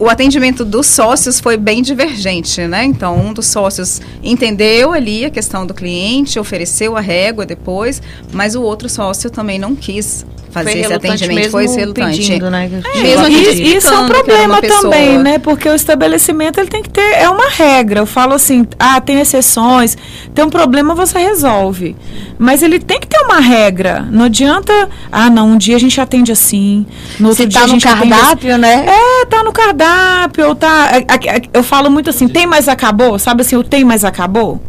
[0.00, 2.84] o atendimento dos sócios foi bem divergente, né?
[2.84, 8.56] Então, um dos sócios entendeu ali a questão do cliente, ofereceu a régua depois, mas
[8.56, 12.16] o outro sócio também não quis fazer esse atendimento, foi relutante.
[12.18, 12.68] Pedindo, né?
[13.00, 15.38] Mesmo a gente E- isso é um problema também, né?
[15.38, 18.00] Porque o estabelecimento ele tem que ter é uma regra.
[18.00, 19.96] Eu falo assim, ah, tem exceções,
[20.34, 21.94] tem um problema você resolve,
[22.36, 24.04] mas ele tem que ter uma regra.
[24.10, 24.72] Não adianta,
[25.12, 26.84] ah, não, um dia a gente atende assim,
[27.20, 28.20] no outro Se dia tá a no gente atende assim.
[28.22, 28.86] cardápio, né?
[28.88, 29.89] É, tá no cardápio,
[30.46, 30.68] ou tá.
[30.68, 33.18] a- a- a- Eu falo muito assim, tem mais acabou?
[33.18, 34.60] Sabe assim, o tem mais acabou?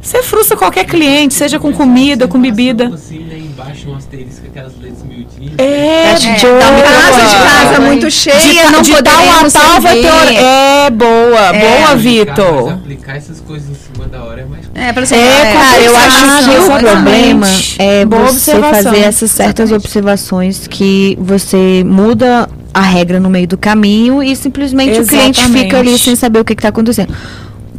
[0.00, 2.92] Você frustra qualquer cliente, seja com comida, com bebida.
[2.94, 5.54] Assim, né, embaixo um asterisco, aquelas letras miudinhas.
[5.58, 6.82] É, de que boa.
[6.82, 10.32] Casa de casa muito cheia, não de tal a tal vai ter hora.
[10.32, 12.72] É, boa, boa, Aplicar, mas Vitor.
[12.74, 15.96] aplicar essas coisas em cima da hora é mais É, para você É, Cara, eu
[15.96, 17.46] acho que o problema
[17.78, 18.84] é Boa você observação.
[18.84, 25.00] fazer essas certas observações que você muda a regra no meio do caminho e simplesmente
[25.00, 25.64] o cliente Exatamente.
[25.64, 27.12] fica ali sem saber o que está acontecendo.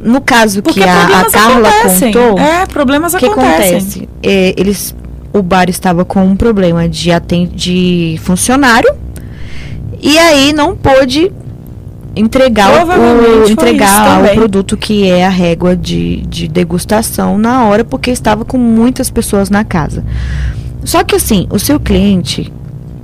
[0.03, 2.11] No caso Porque que a, a Carla acontecem.
[2.13, 3.77] contou, É, problemas o que acontecem.
[3.77, 4.09] acontece?
[4.23, 4.95] É, eles,
[5.33, 8.89] o bar estava com um problema de, aten- de funcionário
[10.01, 11.31] e aí não pôde
[12.15, 18.09] entregar, o- entregar o produto que é a régua de, de degustação na hora, porque
[18.11, 20.03] estava com muitas pessoas na casa.
[20.83, 22.51] Só que assim, o seu cliente,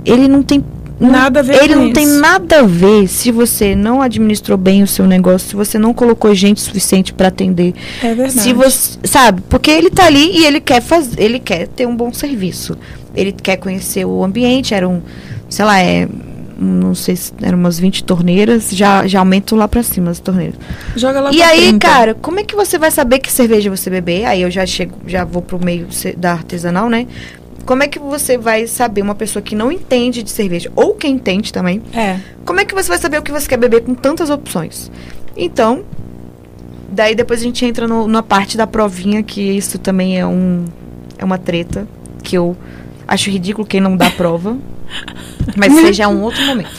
[0.04, 0.64] ele não tem
[1.10, 2.20] Nada a ver ele não tem isso.
[2.20, 6.34] nada a ver se você não administrou bem o seu negócio, se você não colocou
[6.34, 8.32] gente suficiente para atender É verdade.
[8.32, 9.42] se você, sabe?
[9.48, 12.76] Porque ele tá ali e ele quer fazer, ele quer ter um bom serviço.
[13.14, 15.00] Ele quer conhecer o ambiente, era um,
[15.48, 16.08] sei lá, é
[16.56, 20.54] não sei se eram umas 20 torneiras, já já aumentam lá pra cima as torneiras.
[20.94, 21.86] Joga lá e aí, 30.
[21.86, 24.24] cara, como é que você vai saber que cerveja você beber?
[24.24, 27.06] Aí eu já chego, já vou pro meio da artesanal, né?
[27.64, 31.06] Como é que você vai saber uma pessoa que não entende de cerveja ou que
[31.08, 31.82] entende também?
[31.92, 32.18] É.
[32.44, 34.90] Como é que você vai saber o que você quer beber com tantas opções?
[35.36, 35.82] Então,
[36.90, 40.64] daí depois a gente entra no- na parte da provinha, que isso também é um
[41.16, 41.86] é uma treta,
[42.22, 42.56] que eu
[43.06, 44.56] acho ridículo quem não dá prova.
[45.56, 46.70] mas seja um outro momento.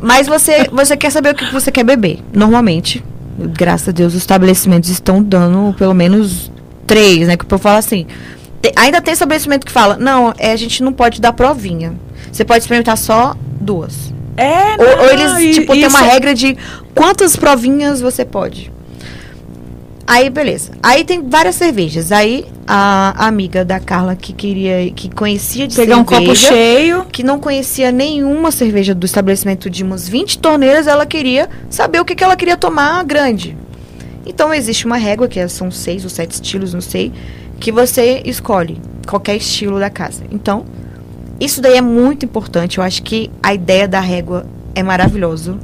[0.00, 2.20] Mas você, você quer saber o que você quer beber.
[2.32, 3.02] Normalmente,
[3.38, 6.50] graças a Deus, os estabelecimentos estão dando pelo menos
[6.86, 7.36] três, né?
[7.36, 8.06] Que o povo fala assim.
[8.62, 11.94] Te- ainda tem estabelecimento que fala, não, é, a gente não pode dar provinha.
[12.32, 14.12] Você pode experimentar só duas.
[14.36, 16.56] É, Ou, não, ou eles, tipo, tem uma isso- regra de
[16.94, 18.72] quantas provinhas você pode.
[20.06, 20.72] Aí, beleza.
[20.82, 22.10] Aí tem várias cervejas.
[22.10, 27.04] Aí, a amiga da Carla que queria, que conhecia de Pegar um cerveja, copo cheio.
[27.12, 32.04] que não conhecia nenhuma cerveja do estabelecimento de umas 20 torneiras, ela queria saber o
[32.04, 33.56] que, que ela queria tomar grande.
[34.26, 37.12] Então, existe uma régua, que é- são seis ou sete estilos, não sei,
[37.60, 40.22] que você escolhe qualquer estilo da casa.
[40.32, 40.64] Então,
[41.38, 42.78] isso daí é muito importante.
[42.78, 45.58] Eu acho que a ideia da régua é maravilhoso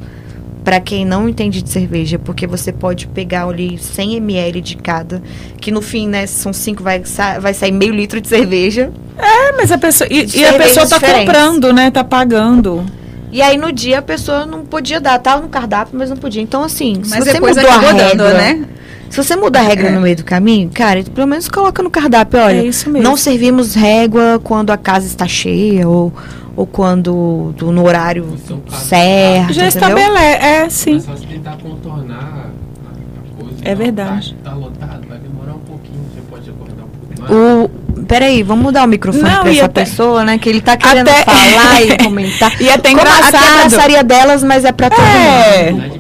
[0.64, 5.22] para quem não entende de cerveja, porque você pode pegar ali 100 ml de cada,
[5.60, 8.90] que no fim, né, se são cinco, vai, sa- vai sair meio litro de cerveja.
[9.16, 10.08] É, mas a pessoa.
[10.10, 11.26] E, e a pessoa tá diferentes.
[11.32, 11.90] comprando, né?
[11.90, 12.84] Tá pagando.
[13.30, 16.42] E aí no dia a pessoa não podia dar, tava no cardápio, mas não podia.
[16.42, 18.64] Então assim, se Mas você depois mudou a regra, né?
[19.10, 22.38] Se você muda a regra no meio do caminho, cara, pelo menos coloca no cardápio,
[22.40, 23.08] olha, É isso mesmo.
[23.08, 26.12] não servimos régua quando a casa está cheia ou,
[26.54, 28.26] ou quando do- no horário
[28.66, 30.44] é certo, Já estabelece.
[30.44, 30.94] É, sim.
[30.94, 32.50] Mas só se tentar contornar
[32.84, 33.56] a, a coisa.
[33.62, 34.36] É Não, verdade.
[34.42, 37.32] Tá, tá lotado, vai demorar um pouquinho, você pode acordar um pouco mais.
[37.32, 37.70] O,
[38.06, 40.38] peraí, vamos mudar o microfone Não, pra essa até- pessoa, né?
[40.38, 42.52] Que ele tá querendo Até- falar e comentar.
[42.60, 43.58] E até Como Aqui é a engraçado.
[43.70, 45.70] braçaria delas, mas é pra todo É.
[45.72, 45.96] mundo.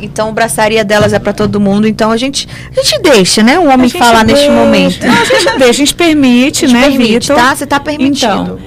[0.00, 1.88] Então, braçaria delas é pra todo mundo.
[1.88, 3.58] Então, a gente, a gente deixa, né?
[3.58, 4.52] Um homem falar neste deixa.
[4.64, 5.06] momento.
[5.06, 7.36] Não, a gente deixa, a gente permite, A gente né, permite, Vitor?
[7.36, 7.56] tá?
[7.56, 8.32] Você tá permitindo.
[8.42, 8.58] Então,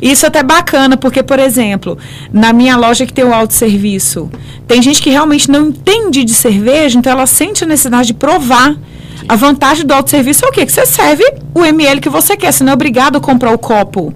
[0.00, 1.98] isso é até bacana, porque, por exemplo,
[2.32, 4.30] na minha loja que tem o autosserviço,
[4.66, 8.74] tem gente que realmente não entende de cerveja, então ela sente a necessidade de provar.
[9.28, 10.66] A vantagem do autosserviço é o quê?
[10.66, 11.24] Que você serve
[11.54, 14.14] o ml que você quer, você não é obrigado a comprar o copo.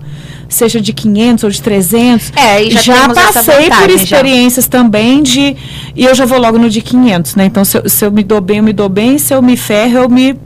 [0.49, 2.33] seja de 500 ou de 300.
[2.37, 4.03] É, e já, já passei por vantagem, já.
[4.03, 5.57] experiências também de.
[5.95, 7.45] E eu já vou logo no de 500, né?
[7.47, 9.17] Então, se eu, se eu me dou bem, eu me dou bem.
[9.19, 10.37] Se eu me ferro, eu me.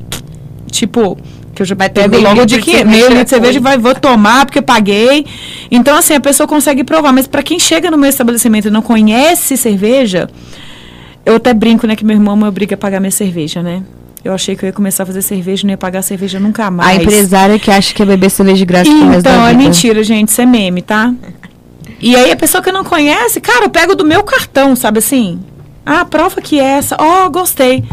[0.71, 1.17] Tipo.
[1.55, 3.61] Que eu já Vai ter pego logo de de 500, cerveja meio litro de cerveja
[3.61, 5.25] vai, vou tomar porque paguei.
[5.71, 7.13] Então, assim, a pessoa consegue provar.
[7.13, 10.29] Mas para quem chega no meu estabelecimento e não conhece cerveja,
[11.25, 13.85] eu até brinco, né, que meu irmão me obriga a pagar minha cerveja, né?
[14.25, 16.71] Eu achei que eu ia começar a fazer cerveja e não ia pagar cerveja nunca
[16.71, 16.99] mais.
[16.99, 19.63] A empresária que acha que é beber cerveja de graça da Então, é vida.
[19.63, 21.13] mentira, gente, isso é meme, tá?
[22.01, 25.41] E aí a pessoa que não conhece, cara, eu pego do meu cartão, sabe assim?
[25.85, 26.97] Ah, prova que é essa.
[26.99, 27.85] Ó, gostei.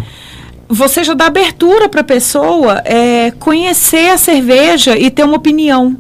[0.69, 5.97] Você já dá abertura para a pessoa é, conhecer a cerveja e ter uma opinião.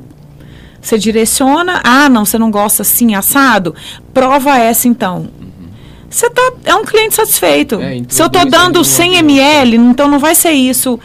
[0.81, 3.75] Você direciona, ah, não, você não gosta assim, assado?
[4.13, 5.27] Prova essa então.
[6.11, 7.75] Você tá, é um cliente satisfeito.
[7.81, 10.99] É, Se eu introduz dando aí 100 uma- ml, então não vai ser isso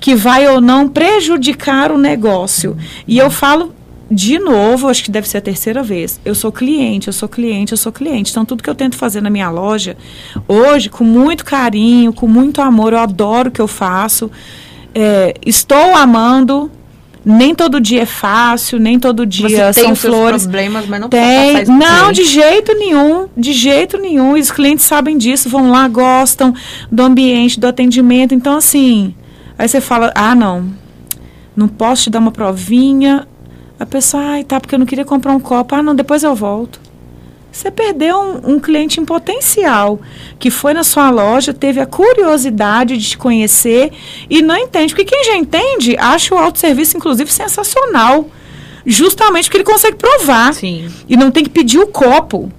[0.00, 2.76] que vai ou não prejudicar o negócio.
[3.06, 3.74] E eu falo
[4.10, 6.20] de novo, acho que deve ser a terceira vez.
[6.24, 8.30] Eu sou cliente, eu sou cliente, eu sou cliente.
[8.30, 9.96] Então, tudo que eu tento fazer na minha loja,
[10.46, 14.30] hoje, com muito carinho, com muito amor, eu adoro o que eu faço.
[14.94, 16.70] É, estou amando.
[17.24, 20.42] Nem todo dia é fácil, nem todo dia Você tem são flores.
[20.42, 24.36] problemas, mas não Tem, pro não, de jeito nenhum, de jeito nenhum.
[24.36, 26.54] E os clientes sabem disso, vão lá, gostam
[26.92, 28.34] do ambiente, do atendimento.
[28.34, 29.14] Então, assim,
[29.58, 30.68] aí você fala, ah, não,
[31.56, 33.26] não posso te dar uma provinha.
[33.80, 35.74] A pessoa, ai, tá, porque eu não queria comprar um copo.
[35.74, 36.78] Ah, não, depois eu volto.
[37.54, 40.00] Você perdeu um, um cliente em potencial
[40.40, 43.92] que foi na sua loja, teve a curiosidade de te conhecer
[44.28, 44.92] e não entende.
[44.92, 48.28] Porque quem já entende acha o autosserviço, inclusive, sensacional.
[48.84, 50.90] Justamente porque ele consegue provar Sim.
[51.08, 52.52] e não tem que pedir o copo.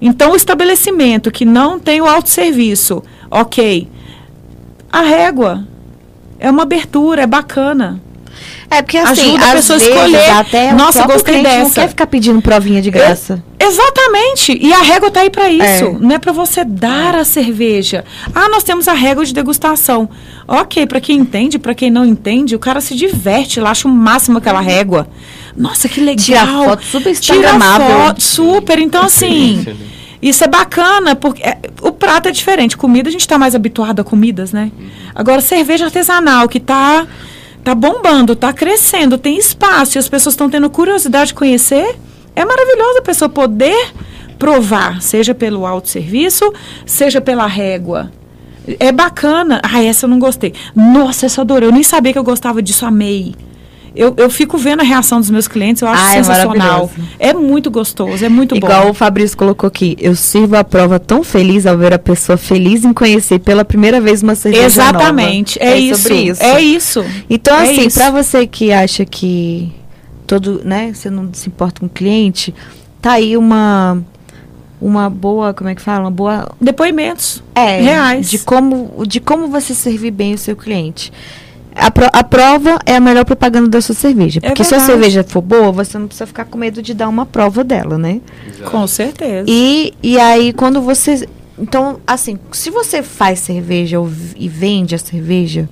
[0.00, 3.86] Então, o estabelecimento que não tem o autosserviço, ok.
[4.90, 5.68] A régua
[6.38, 8.00] é uma abertura, é bacana.
[8.70, 10.30] É porque assim, Ajuda a pessoa a escolher.
[10.30, 11.80] até Nossa, gostei cliente não dessa.
[11.80, 13.42] quer ficar pedindo provinha de graça.
[13.58, 14.58] Exatamente.
[14.60, 15.84] E a régua tá aí para isso.
[15.86, 15.96] É.
[15.98, 18.04] Não é para você dar a cerveja.
[18.34, 20.08] Ah, nós temos a régua de degustação.
[20.46, 23.90] Ok, para quem entende, para quem não entende, o cara se diverte lá, acha o
[23.90, 25.08] máximo aquela régua.
[25.56, 26.16] Nossa, que legal.
[26.24, 27.98] Tira foto super Tira instagramável.
[28.00, 28.78] foto, super.
[28.78, 29.66] Então, assim,
[30.22, 32.76] isso é bacana, porque é, o prato é diferente.
[32.76, 34.70] Comida, a gente está mais habituado a comidas, né?
[35.14, 37.06] Agora, cerveja artesanal, que tá,
[37.64, 41.96] tá bombando, tá crescendo, tem espaço e as pessoas estão tendo curiosidade de conhecer,
[42.34, 43.92] é maravilhoso a pessoa poder
[44.38, 46.52] provar, seja pelo autosserviço,
[46.86, 48.10] seja pela régua.
[48.78, 49.60] É bacana.
[49.62, 50.52] Ah, essa eu não gostei.
[50.74, 51.68] Nossa, essa adorei.
[51.68, 53.34] Eu nem sabia que eu gostava disso, amei.
[54.00, 56.56] Eu, eu fico vendo a reação dos meus clientes, eu acho Ah, é sensacional.
[56.56, 56.92] maravilhoso.
[57.18, 58.90] É muito gostoso, é muito Igual bom.
[58.90, 62.84] o Fabrício colocou aqui, eu sirvo a prova tão feliz ao ver a pessoa feliz
[62.84, 65.72] em conhecer pela primeira vez uma cerveja Exatamente, nova.
[65.72, 66.42] é, isso, sobre isso.
[66.44, 67.04] É isso.
[67.28, 67.98] Então, É assim, isso.
[67.98, 69.72] pra você que acha que
[70.26, 72.54] todo, né, você não se importa com o cliente,
[73.02, 73.98] tá aí uma
[74.80, 76.04] uma boa, como é que fala?
[76.04, 77.42] Uma boa Depoimentos.
[77.52, 78.30] é, Reais.
[78.30, 81.12] de como de como você servir bem o seu cliente.
[81.78, 84.40] A, pro- a prova é a melhor propaganda da sua cerveja.
[84.42, 87.08] É Porque se a cerveja for boa, você não precisa ficar com medo de dar
[87.08, 88.20] uma prova dela, né?
[88.48, 88.70] Exato.
[88.70, 89.44] Com certeza.
[89.48, 91.28] E, e aí, quando você.
[91.58, 95.68] Então, assim, se você faz cerveja ou e vende a cerveja,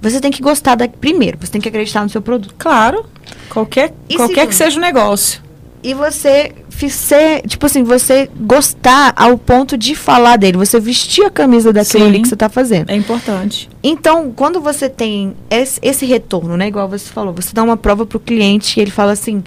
[0.00, 0.88] você tem que gostar da.
[0.88, 2.54] Primeiro, você tem que acreditar no seu produto.
[2.58, 3.04] Claro.
[3.50, 4.48] Qualquer, E qualquer segundo?
[4.48, 5.40] que seja o negócio.
[5.82, 6.52] E você
[6.90, 12.04] ser, tipo assim, você gostar ao ponto de falar dele, você vestir a camisa daquilo
[12.04, 12.08] Sim.
[12.10, 12.90] ali que você tá fazendo.
[12.90, 13.68] É importante.
[13.82, 16.68] Então, quando você tem esse, esse retorno, né?
[16.68, 19.42] Igual você falou, você dá uma prova pro cliente e ele fala assim: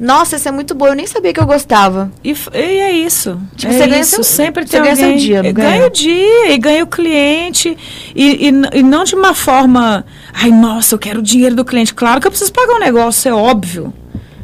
[0.00, 2.10] Nossa, essa é muito boa, eu nem sabia que eu gostava.
[2.24, 3.38] E, e é isso.
[3.54, 4.14] Tipo, é você ganha isso.
[4.16, 5.18] seu- Sempre você tem ganha seu alguém.
[5.20, 5.70] dia, não E ganha?
[5.70, 7.76] ganha o dia e ganha o cliente.
[8.14, 10.04] E, e, e não de uma forma.
[10.32, 11.92] Ai, nossa, eu quero o dinheiro do cliente.
[11.94, 13.92] Claro que eu preciso pagar um negócio, é óbvio.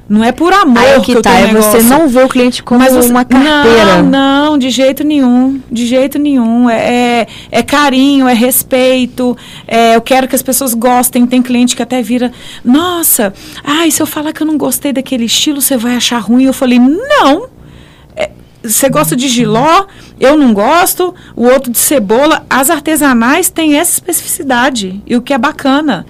[0.09, 2.63] Não é por amor Aí que, que eu tá, é você não vê o cliente
[2.63, 4.01] como você- uma carteira.
[4.03, 5.61] Não, não, de jeito nenhum.
[5.71, 6.71] De jeito nenhum.
[6.71, 9.37] É, é, é carinho, é respeito.
[9.67, 11.27] é, eu quero que as pessoas gostem.
[11.27, 12.33] Tem cliente que até vira,
[12.65, 16.45] nossa, ai, se eu falar que eu não gostei daquele estilo, você vai achar ruim.
[16.45, 17.49] Eu falei, não.
[18.17, 18.31] É,
[18.63, 19.85] Você gosta de giló,
[20.19, 22.47] eu não gosto, o outro de cebola.
[22.49, 26.07] As artesanais têm essa especificidade, e o que é bacana.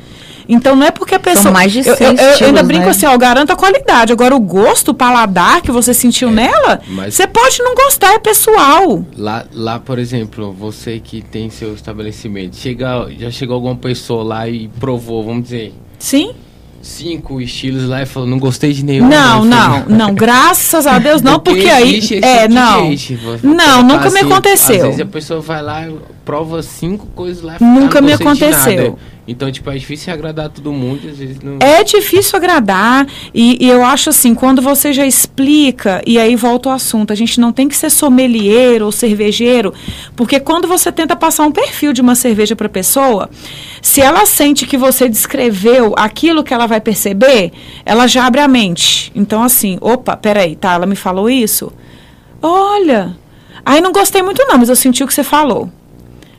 [0.48, 1.52] Então não é porque a pessoa.
[1.52, 2.90] mais de eu, 100 eu- eu ainda estilos, brinco né?
[2.90, 4.12] assim, ó, eu garanto a qualidade.
[4.12, 8.18] Agora, o gosto, o paladar que você sentiu nela, mas- você pode não gostar, é
[8.18, 9.04] pessoal.
[9.16, 14.48] Lá, lá, por exemplo, você que tem seu estabelecimento, chega, já chegou alguma pessoa lá
[14.48, 16.32] e provou, vamos dizer, Sim?
[16.80, 19.06] cinco estilos lá e falou, não gostei de nenhum.
[19.08, 22.80] Não, não, não, graças a Deus não, porque, porque aí é, tipo não.
[22.90, 24.76] Gente, não, nunca assim, me aconteceu.
[24.76, 25.86] Às vezes a pessoa vai lá,
[26.24, 28.98] prova cinco coisas lá, nunca me aconteceu.
[29.28, 31.58] Então, tipo, é difícil agradar todo mundo, às vezes não...
[31.60, 36.70] É difícil agradar, e, e, eu acho assim, quando você já explica, e aí volta
[36.70, 39.74] o assunto, a gente não tem que ser sommelier ou cervejeiro,
[40.16, 43.28] porque quando você tenta passar um perfil de uma cerveja para pessoa,
[43.82, 47.52] se ela sente que você descreveu aquilo que ela vai perceber,
[47.84, 49.12] ela já abre a mente.
[49.14, 51.70] Então, assim, opa, peraí, tá, ela me falou isso?
[52.40, 53.14] Olha,
[53.62, 55.70] aí não gostei muito não, mas eu senti o que você falou.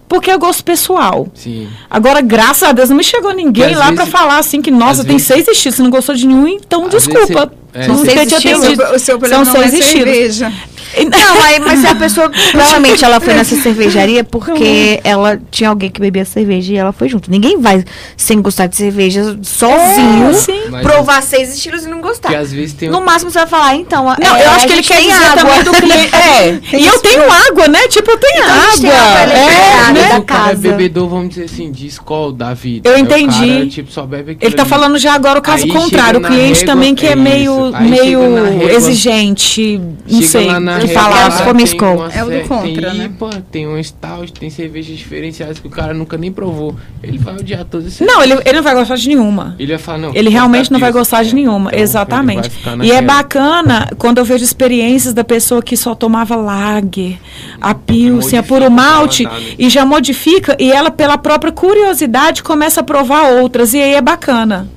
[0.10, 1.28] Porque é gosto pessoal.
[1.36, 1.70] Sim.
[1.88, 5.18] Agora, graças a Deus, não me chegou ninguém lá para falar assim que, nossa, tem
[5.18, 7.52] vezes, seis estilos, você não gostou de nenhum, então desculpa.
[7.72, 8.68] Você, é, não seis estilos.
[8.96, 10.06] O seu problema São seis é estilos.
[10.06, 10.52] cerveja.
[10.98, 16.02] Não, aí, mas a pessoa, provavelmente ela foi nessa cervejaria porque ela tinha alguém que
[16.02, 17.30] bebia cerveja e ela foi junto.
[17.30, 17.86] Ninguém vai
[18.18, 20.34] sem gostar de cerveja sozinho, é,
[20.82, 22.36] provar seis estilos e não gostar.
[22.36, 24.06] às vezes tem no máximo você vai falar, então.
[24.06, 25.36] Não, é, eu acho que ele quer dizer água.
[25.36, 26.10] também do cliente.
[26.20, 27.88] É, e eu tenho água, né?
[27.88, 29.34] Tipo, eu tenho então, água.
[29.34, 30.18] É, né?
[30.18, 32.90] O cara é bebedor, vamos dizer assim, de escola da vida.
[32.90, 33.48] Eu entendi.
[33.48, 34.70] Cara, tipo, só bebe ele tá ali.
[34.70, 36.20] falando já agora o caso aí contrário.
[36.20, 40.48] O cliente também que é, meio, meio exigente, não sei
[40.82, 42.12] que falar como escola.
[42.14, 43.12] É o do contra, tem né?
[43.52, 46.76] Tem um stout, tem cervejas diferenciadas que o cara nunca nem provou.
[47.02, 49.56] Ele vai odiar todas essas Não, ele, ele não vai gostar de nenhuma.
[49.60, 50.12] Ele vai falar, não.
[50.14, 52.52] Ele realmente não vai gostar de nenhuma, então, exatamente.
[52.82, 57.18] E é bacana quando eu vejo experiências da pessoa que só tomava lager,
[57.60, 59.28] a pilsen, a puro malte,
[59.58, 64.02] e já modifica, e ela, pela própria curiosidade, começa a provar outras, e aí é
[64.02, 64.68] bacana.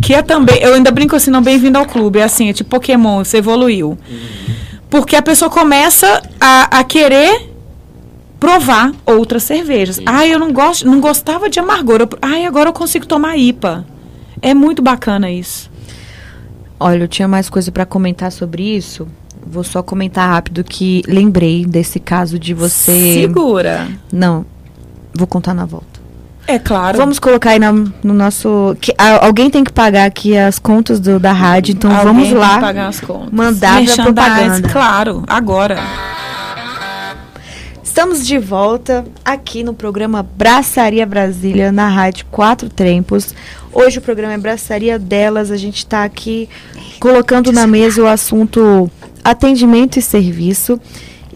[0.00, 2.70] Que é também, eu ainda brinco assim, não bem-vindo ao clube, é assim, é tipo
[2.70, 3.90] Pokémon, você evoluiu.
[4.08, 4.54] Uhum.
[4.88, 7.50] Porque a pessoa começa a, a querer
[8.38, 10.00] provar outras cervejas.
[10.06, 12.08] Ah, eu não gosto, não gostava de amargor.
[12.22, 13.86] Ai, agora eu consigo tomar IPA.
[14.40, 15.70] É muito bacana isso.
[16.78, 19.08] Olha, eu tinha mais coisa para comentar sobre isso.
[19.46, 23.14] Vou só comentar rápido que lembrei desse caso de você.
[23.20, 23.88] Segura.
[24.12, 24.44] Não,
[25.14, 25.96] vou contar na volta.
[26.48, 26.96] É claro.
[26.96, 28.76] Vamos colocar aí no, no nosso.
[28.80, 32.32] Que, a, alguém tem que pagar aqui as contas do, da rádio, então alguém vamos
[32.32, 32.48] lá.
[32.48, 33.32] Tem que pagar as contas.
[33.32, 34.68] Mandar a propaganda.
[34.68, 35.76] Claro, agora.
[37.96, 43.34] Estamos de volta aqui no programa Braçaria Brasília, na Rádio Quatro Tempos.
[43.72, 45.50] Hoje o programa é Braçaria Delas.
[45.50, 46.46] A gente está aqui
[47.00, 48.90] colocando na mesa o assunto
[49.24, 50.78] atendimento e serviço.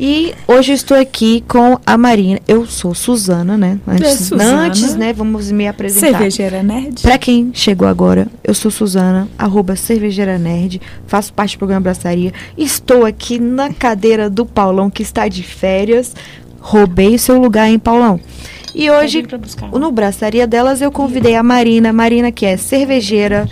[0.02, 2.40] E hoje estou aqui com a Marina.
[2.48, 3.78] Eu sou Suzana, né?
[3.86, 4.62] Antes, Suzana.
[4.62, 5.12] antes né?
[5.12, 6.06] Vamos me apresentar.
[6.06, 7.02] Cervejeira Nerd.
[7.02, 12.32] Para quem chegou agora, eu sou Suzana, arroba Cervejeira Nerd, faço parte do programa Braçaria.
[12.56, 16.14] Estou aqui na cadeira do Paulão, que está de férias.
[16.60, 18.20] Roubei seu lugar, hein, Paulão?
[18.74, 19.26] E hoje,
[19.72, 21.92] no Braçaria delas, eu convidei a Marina.
[21.92, 23.48] Marina, que é cervejeira,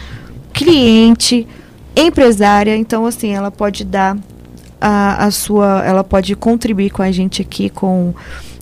[0.53, 1.47] cliente,
[1.97, 2.77] empresária.
[2.77, 4.17] Então, assim, ela pode dar
[4.81, 8.15] a, a sua, ela pode contribuir com a gente aqui com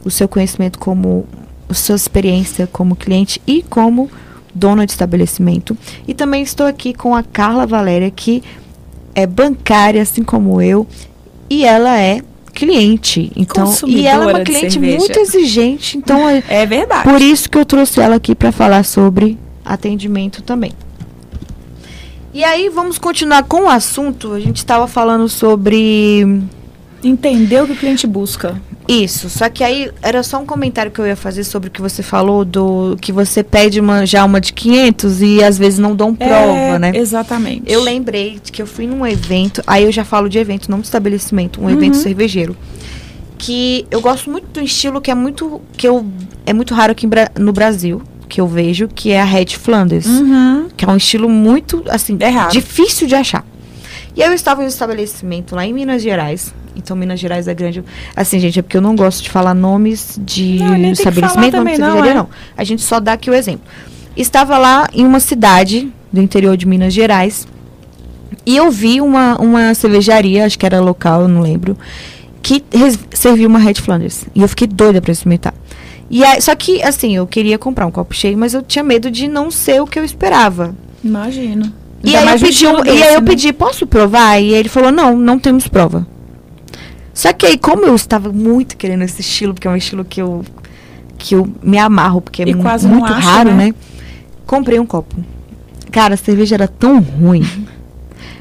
[0.05, 1.27] o seu conhecimento como
[1.69, 4.11] a sua experiência como cliente e como
[4.55, 5.77] dona de estabelecimento.
[6.09, 8.43] E também estou aqui com a Carla Valéria, que
[9.15, 10.87] é bancária, assim como eu,
[11.51, 12.23] e ela é
[12.57, 13.31] cliente.
[13.37, 15.99] Então, e ela é uma cliente muito exigente.
[15.99, 17.09] Então, é, é verdade.
[17.09, 20.73] Por isso que eu trouxe ela aqui para falar sobre atendimento também.
[22.33, 24.33] E aí vamos continuar com o assunto.
[24.33, 26.43] A gente estava falando sobre
[27.03, 28.61] entender o que o cliente busca.
[28.89, 31.81] Isso, só que aí era só um comentário que eu ia fazer sobre o que
[31.81, 35.95] você falou do que você pede uma, já uma de 500 e às vezes não
[35.97, 36.93] dão prova, é, né?
[36.95, 37.65] Exatamente.
[37.67, 40.87] Eu lembrei que eu fui num evento, aí eu já falo de evento, não de
[40.87, 41.71] estabelecimento, um uhum.
[41.71, 42.57] evento cervejeiro.
[43.37, 46.07] Que eu gosto muito do estilo que é muito que eu
[46.47, 50.07] é muito raro aqui no Brasil, que eu vejo, que é a Red Flanders.
[50.07, 50.69] Uhum.
[50.77, 53.45] Que é um estilo muito, assim, é difícil de achar.
[54.15, 56.55] E eu estava em um estabelecimento lá em Minas Gerais.
[56.77, 57.83] Então, Minas Gerais é grande.
[58.15, 62.05] Assim, gente, é porque eu não gosto de falar nomes de não, estabelecimento, não, não,
[62.05, 62.15] é.
[62.15, 62.29] não.
[62.57, 63.67] A gente só dá aqui o exemplo.
[64.17, 67.47] Estava lá em uma cidade do interior de Minas Gerais.
[68.45, 71.77] E eu vi uma, uma cervejaria, acho que era local, eu não lembro,
[72.43, 72.63] que
[73.13, 74.25] serviu uma Red Flanders.
[74.35, 75.55] E eu fiquei doida para experimentar.
[76.09, 79.11] E aí, só que, assim, eu queria comprar um copo cheio, mas eu tinha medo
[79.11, 80.75] de não ser o que eu esperava.
[81.03, 81.73] Imagino.
[82.05, 83.27] E aí, eu pedi, um, e aí eu né?
[83.27, 84.39] pedi, posso provar?
[84.39, 86.07] E ele falou, não, não temos prova.
[87.17, 90.21] Só que aí, como eu estava muito querendo esse estilo, porque é um estilo que
[90.21, 90.45] eu,
[91.17, 93.69] que eu me amarro, porque é muito acha, raro, né?
[93.69, 93.75] né?
[94.47, 95.17] Comprei um copo.
[95.91, 97.43] Cara, a cerveja era tão ruim.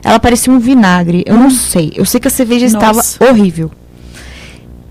[0.04, 1.24] Ela parecia um vinagre.
[1.26, 1.44] Eu hum.
[1.44, 1.94] não sei.
[1.96, 3.00] Eu sei que a cerveja Nossa.
[3.00, 3.72] estava horrível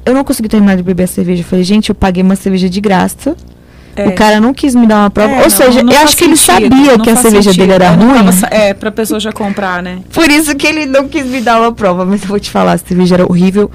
[0.05, 1.43] eu não consegui terminar de beber a cerveja.
[1.43, 3.37] Eu falei, gente, eu paguei uma cerveja de graça.
[3.97, 4.09] É.
[4.09, 5.33] O cara não quis me dar uma prova.
[5.33, 7.61] É, Ou não, seja, não eu acho que ele sabia que a cerveja sentido.
[7.61, 8.25] dele era ruim.
[8.25, 10.01] Tava, é, pra pessoa já comprar, né?
[10.13, 12.05] Por isso que ele não quis me dar uma prova.
[12.05, 13.71] Mas eu vou te falar, a cerveja era horrível.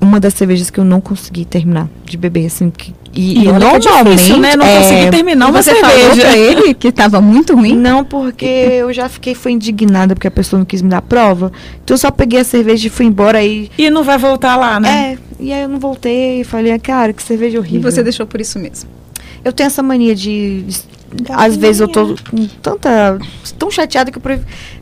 [0.00, 3.88] Uma das cervejas que eu não consegui terminar de beber, assim, que e, e normalmente,
[3.88, 4.54] é difícil, né?
[4.56, 5.98] Não é, consegui terminar uma você cerveja.
[5.98, 7.74] falou pra ele que tava muito ruim?
[7.74, 11.50] Não, porque eu já fiquei, foi indignada porque a pessoa não quis me dar prova.
[11.82, 13.70] Então eu só peguei a cerveja e fui embora aí.
[13.78, 15.16] E não vai voltar lá, né?
[15.40, 17.88] É, e aí eu não voltei e falei, ah, cara, que cerveja horrível.
[17.88, 18.90] E você deixou por isso mesmo?
[19.46, 20.66] Eu tenho essa mania de.
[21.30, 23.16] às vezes eu tô com tanta.
[23.56, 24.22] tão chateada que eu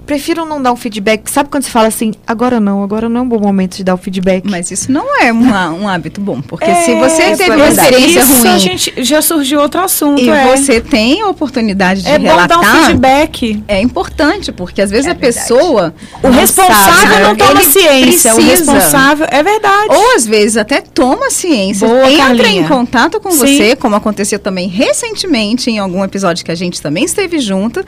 [0.05, 1.31] prefiro não dar um feedback.
[1.31, 3.95] Sabe quando você fala assim, agora não, agora não é um bom momento de dar
[3.95, 4.45] o feedback?
[4.49, 8.21] Mas isso não é uma, um hábito bom, porque é, se você teve uma experiência
[8.21, 8.49] isso, ruim.
[8.49, 10.21] A gente já surgiu outro assunto.
[10.21, 10.57] E é.
[10.57, 12.45] você tem a oportunidade de é relatar.
[12.45, 13.63] É bom dar um feedback.
[13.67, 15.35] É importante, porque às vezes é a verdade.
[15.35, 15.95] pessoa.
[16.23, 18.35] O responsável sabe, não toma ciência.
[18.35, 18.35] Precisa.
[18.35, 19.27] O responsável.
[19.31, 19.89] É verdade.
[19.91, 22.63] Ou às vezes até toma ciência, Boa, entra Carlinha.
[22.63, 23.39] em contato com Sim.
[23.39, 27.85] você, como aconteceu também recentemente em algum episódio que a gente também esteve junto.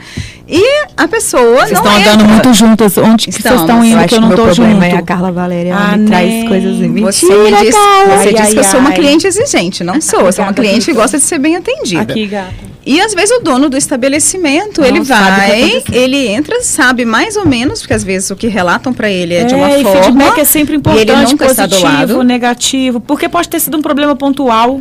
[0.47, 0.63] E
[0.95, 2.97] a pessoa Vocês não andando muito juntas.
[2.97, 4.83] Onde que vocês estão indo eu que eu não estou junto?
[4.83, 6.77] É a Carla Valéria, ela ah, me traz coisas.
[6.77, 8.17] Mentira, você me disse, Carla.
[8.17, 9.83] Você ai, disse ai, que eu sou uma cliente exigente.
[9.83, 10.21] Não sou.
[10.21, 12.01] Eu sou uma cliente que gosta de ser bem atendida.
[12.01, 12.77] Aqui, gata.
[12.85, 17.45] E às vezes o dono do estabelecimento, não, ele vai, ele entra, sabe mais ou
[17.45, 20.03] menos, porque às vezes o que relatam para ele é, é, de uma e forma.
[20.03, 24.79] feedback é sempre importante, ele nunca positivo, negativo, porque pode ter sido um problema pontual.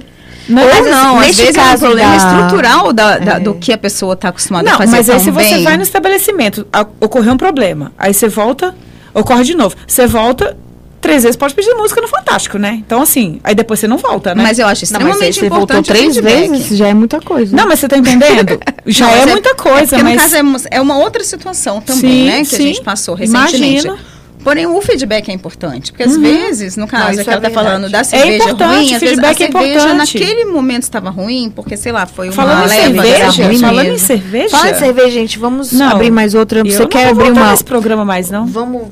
[0.48, 2.16] Não, Ou mas, não, às vezes caso, é um problema da...
[2.16, 3.40] estrutural da, da é.
[3.40, 4.96] do que a pessoa está acostumada não, a fazer.
[4.96, 8.74] Mas aí se você vai no estabelecimento, a, ocorreu um problema, aí você volta,
[9.12, 9.74] ocorre de novo.
[9.86, 10.56] Você volta,
[11.00, 12.80] três vezes pode pedir música no Fantástico, né?
[12.84, 14.42] Então, assim, aí depois você não volta, né?
[14.42, 17.56] Mas eu acho extremamente não, mas você voltou três vezes, já é muita coisa.
[17.56, 18.58] Não, mas você tá entendendo?
[18.86, 20.14] já não, é, é, muita coisa, é mas...
[20.14, 22.38] no caso é, é uma outra situação também, sim, né?
[22.40, 22.56] Que sim.
[22.56, 23.86] a gente passou recentemente.
[23.86, 24.15] Imagina.
[24.46, 26.22] Porém, o feedback é importante, porque às uhum.
[26.22, 29.00] vezes, no caso, não, que ela está é falando da é cerveja é ruim, às
[29.00, 33.02] vezes a cerveja é naquele momento estava ruim, porque, sei lá, foi uma falando leva
[33.02, 34.48] cerveja, ruim Falando em cerveja?
[34.50, 36.62] Fala em cerveja, gente, vamos não, abrir mais outra.
[36.62, 37.52] Você não quer abrir uma...
[37.52, 38.46] esse programa mais, não?
[38.46, 38.86] Vamos...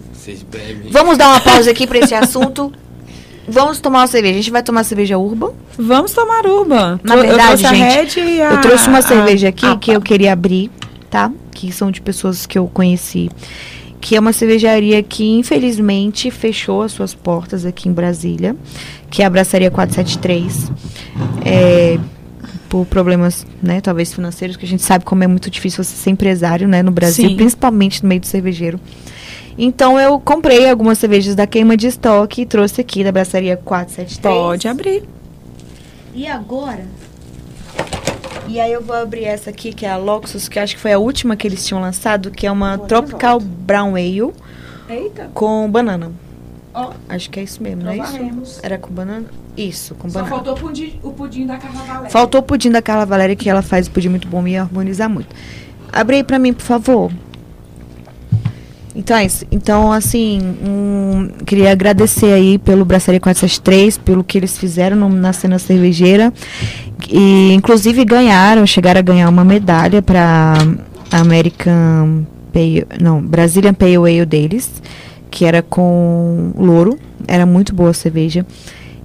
[0.91, 2.73] Vamos dar uma pausa aqui para esse assunto.
[3.47, 4.35] Vamos tomar uma cerveja.
[4.35, 5.53] A gente vai tomar cerveja Urban?
[5.79, 6.99] Vamos tomar Urban.
[7.05, 8.55] Na verdade, eu gente, a...
[8.55, 9.77] eu trouxe uma cerveja aqui a...
[9.77, 10.69] que eu queria abrir,
[11.09, 11.31] tá?
[11.53, 13.31] Que são de pessoas que eu conheci
[14.05, 18.55] que é uma cervejaria que infelizmente fechou as suas portas aqui em Brasília,
[19.11, 20.71] que é a Braçaria 473.
[21.43, 21.99] É,
[22.69, 26.11] por problemas, né, talvez financeiros, que a gente sabe como é muito difícil você ser
[26.11, 27.37] empresário, né, no Brasil, Sim.
[27.37, 28.79] principalmente no meio do cervejeiro.
[29.57, 34.35] Então eu comprei algumas cervejas da queima de estoque e trouxe aqui da Braçaria 473.
[34.35, 35.03] Pode abrir.
[36.15, 36.85] E agora
[38.49, 40.93] e aí eu vou abrir essa aqui, que é a Loxus, que acho que foi
[40.93, 44.33] a última que eles tinham lançado, que é uma Tropical Brown Ale
[44.89, 45.31] Eita.
[45.35, 46.13] com banana.
[46.75, 46.91] Oh.
[47.09, 48.61] Acho que é isso mesmo, não é isso?
[48.63, 49.27] Era com banana?
[49.57, 50.29] Isso, com Só banana.
[50.29, 52.11] Só faltou o pudim, o pudim da Carla Valéria.
[52.11, 54.63] Faltou o pudim da Carla Valéria, que ela faz o pudim muito bom e ia
[54.63, 55.35] harmonizar muito.
[55.93, 57.13] Abre aí pra mim, por favor.
[58.95, 59.45] Então é isso.
[59.51, 65.33] Então, assim, um, queria agradecer aí pelo Braçaria 473, pelo que eles fizeram no, na
[65.33, 66.33] cena cervejeira.
[67.11, 70.55] E, inclusive, ganharam, chegaram a ganhar uma medalha para
[71.11, 74.71] American Pale, não, Brazilian Pale Ale deles,
[75.31, 76.97] que era com louro.
[77.27, 78.47] Era muito boa a cerveja.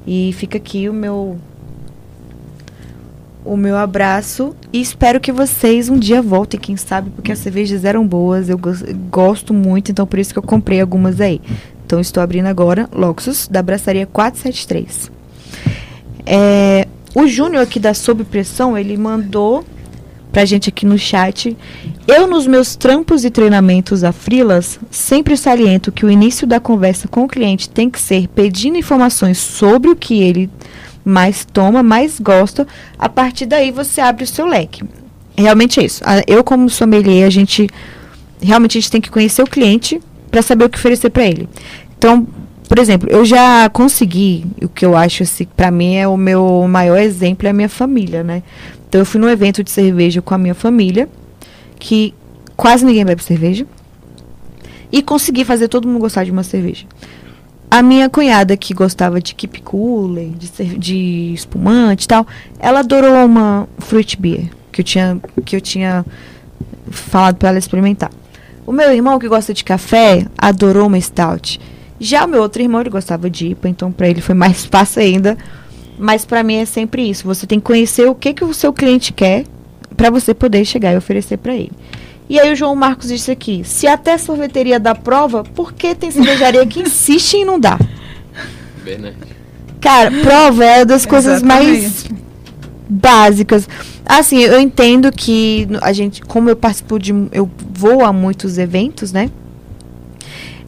[0.05, 1.37] E fica aqui o meu
[3.49, 7.83] o meu abraço e espero que vocês um dia voltem, quem sabe, porque as cervejas
[7.83, 8.59] eram boas, eu
[9.09, 11.41] gosto muito, então por isso que eu comprei algumas aí.
[11.83, 15.11] Então estou abrindo agora Loxus da Braçaria 473.
[16.27, 19.65] É, o Júnior aqui da Sob Pressão, ele mandou
[20.31, 21.57] pra gente aqui no chat.
[22.07, 27.07] Eu nos meus trampos e treinamentos a frilas, sempre saliento que o início da conversa
[27.07, 30.47] com o cliente tem que ser pedindo informações sobre o que ele
[31.03, 32.67] mais toma, mais gosta.
[32.97, 34.83] A partir daí você abre o seu leque.
[35.37, 36.03] Realmente é isso.
[36.27, 37.67] Eu como sommelier, a gente
[38.41, 41.47] realmente a gente tem que conhecer o cliente para saber o que oferecer para ele.
[41.97, 42.27] Então,
[42.67, 46.65] por exemplo, eu já consegui o que eu acho assim, para mim é o meu
[46.69, 48.43] maior exemplo é a minha família, né?
[48.87, 51.09] Então eu fui num evento de cerveja com a minha família,
[51.79, 52.13] que
[52.55, 53.65] quase ninguém bebe cerveja,
[54.91, 56.85] e consegui fazer todo mundo gostar de uma cerveja.
[57.71, 62.25] A minha cunhada, que gostava de keep cooler, de, de espumante e tal,
[62.59, 66.05] ela adorou uma fruit beer que eu tinha, que eu tinha
[66.89, 68.11] falado para ela experimentar.
[68.65, 71.59] O meu irmão, que gosta de café, adorou uma stout.
[71.99, 75.01] Já o meu outro irmão, ele gostava de IPA, então para ele foi mais fácil
[75.01, 75.37] ainda.
[75.97, 77.25] Mas para mim é sempre isso.
[77.25, 79.43] Você tem que conhecer o que, que o seu cliente quer
[79.97, 81.71] para você poder chegar e oferecer para ele.
[82.29, 86.11] E aí o João Marcos disse aqui, se até sorveteria dá prova, por que tem
[86.11, 87.79] cervejaria que insiste em não dar?
[89.81, 92.05] Cara, prova é das coisas mais
[92.87, 93.67] básicas.
[94.05, 99.11] Assim, eu entendo que a gente, como eu participo de, eu vou a muitos eventos,
[99.11, 99.31] né?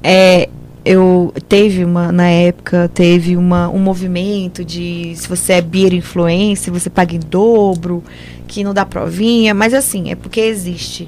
[0.04, 0.50] É,
[0.84, 6.74] eu teve uma na época teve uma, um movimento de se você é beer influencer
[6.74, 8.04] você paga em dobro
[8.48, 11.08] que não dá provinha mas assim é porque existe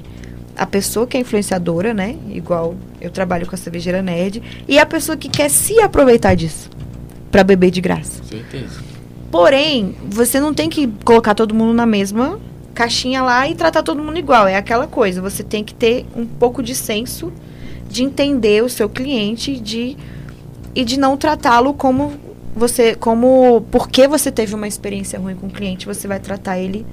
[0.56, 2.16] a pessoa que é influenciadora né?
[2.30, 4.42] Igual eu trabalho com a cervejeira nerd.
[4.68, 6.70] E a pessoa que quer se aproveitar disso
[7.30, 8.22] para beber de graça.
[8.24, 8.80] Certeza.
[9.30, 12.38] porém você não tem que colocar todo mundo na mesma
[12.72, 14.46] caixinha lá e tratar todo mundo igual.
[14.46, 17.32] É aquela coisa você tem que ter um pouco de senso
[17.88, 19.96] de entender o seu cliente de,
[20.74, 22.12] e de não tratá-lo como
[22.56, 26.86] você como porque você teve uma experiência ruim com o cliente você vai tratar ele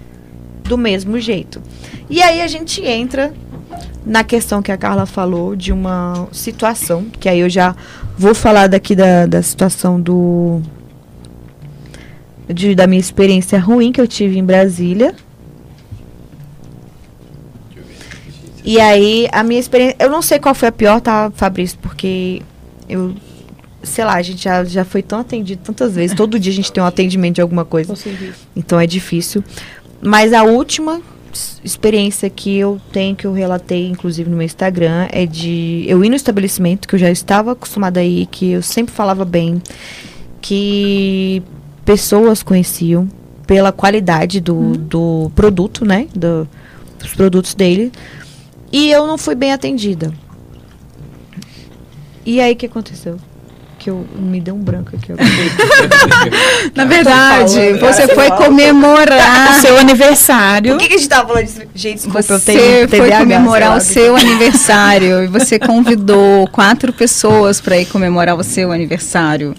[0.63, 1.61] do mesmo jeito.
[2.09, 3.33] E aí a gente entra
[4.05, 7.75] na questão que a Carla falou de uma situação que aí eu já
[8.17, 10.61] vou falar daqui da, da situação do
[12.49, 15.15] de, da minha experiência ruim que eu tive em Brasília
[18.63, 19.97] E aí, a minha experiência.
[19.99, 21.77] Eu não sei qual foi a pior, tá, Fabrício?
[21.81, 22.41] Porque
[22.87, 23.15] eu.
[23.83, 26.15] Sei lá, a gente já, já foi tão atendido tantas vezes.
[26.15, 27.93] Todo dia a gente tem um atendimento de alguma coisa.
[28.55, 29.43] Então é difícil.
[29.99, 31.01] Mas a última
[31.63, 36.09] experiência que eu tenho, que eu relatei, inclusive no meu Instagram, é de eu ir
[36.09, 39.61] no estabelecimento, que eu já estava acostumada a ir, que eu sempre falava bem,
[40.41, 41.41] que
[41.85, 43.09] pessoas conheciam
[43.47, 44.71] pela qualidade do, hum.
[44.73, 46.07] do produto, né?
[46.15, 46.47] Do,
[46.99, 47.91] dos produtos dele.
[48.71, 50.13] E eu não fui bem atendida.
[52.25, 53.17] E aí o que aconteceu?
[53.81, 55.11] Que eu me deu um branco aqui.
[56.75, 60.73] Na verdade, falando, você foi comemorar o seu aniversário.
[60.73, 61.61] Por que, que a gente tava falando disso?
[61.73, 67.87] Gente, desculpa, você foi comemorar o seu aniversário e você convidou quatro pessoas para ir
[67.87, 69.55] comemorar o seu aniversário.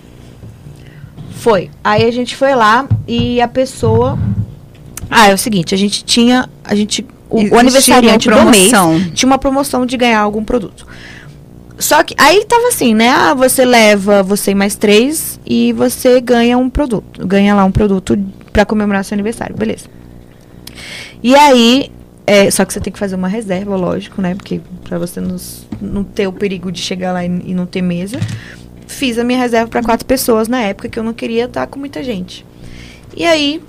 [1.40, 1.68] Foi.
[1.82, 4.16] Aí a gente foi lá e a pessoa.
[5.10, 6.48] Ah, é o seguinte, a gente tinha.
[6.62, 8.70] A gente o, o aniversariante do mês
[9.14, 10.86] tinha uma promoção de ganhar algum produto.
[11.82, 13.08] Só que aí tava assim, né?
[13.08, 17.26] Ah, você leva você mais três e você ganha um produto.
[17.26, 18.16] Ganha lá um produto
[18.52, 19.86] para comemorar seu aniversário, beleza.
[21.22, 21.90] E aí,
[22.26, 24.34] é, só que você tem que fazer uma reserva, lógico, né?
[24.34, 27.82] Porque para você nos, não ter o perigo de chegar lá e, e não ter
[27.82, 28.20] mesa.
[28.86, 31.80] Fiz a minha reserva para quatro pessoas na época que eu não queria estar com
[31.80, 32.46] muita gente.
[33.16, 33.60] E aí,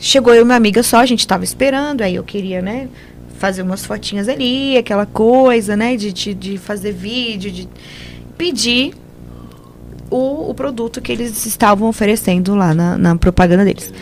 [0.00, 2.88] Chegou eu e minha amiga só, a gente tava esperando, aí eu queria, né,
[3.38, 7.68] fazer umas fotinhas ali, aquela coisa, né, de, de, de fazer vídeo, de
[8.36, 8.94] pedir
[10.10, 13.92] o, o produto que eles estavam oferecendo lá na, na propaganda deles.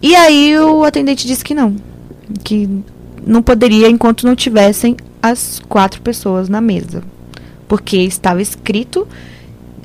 [0.00, 1.76] E aí o atendente disse que não,
[2.42, 2.68] que
[3.24, 7.02] não poderia enquanto não tivessem as quatro pessoas na mesa.
[7.68, 9.06] Porque estava escrito,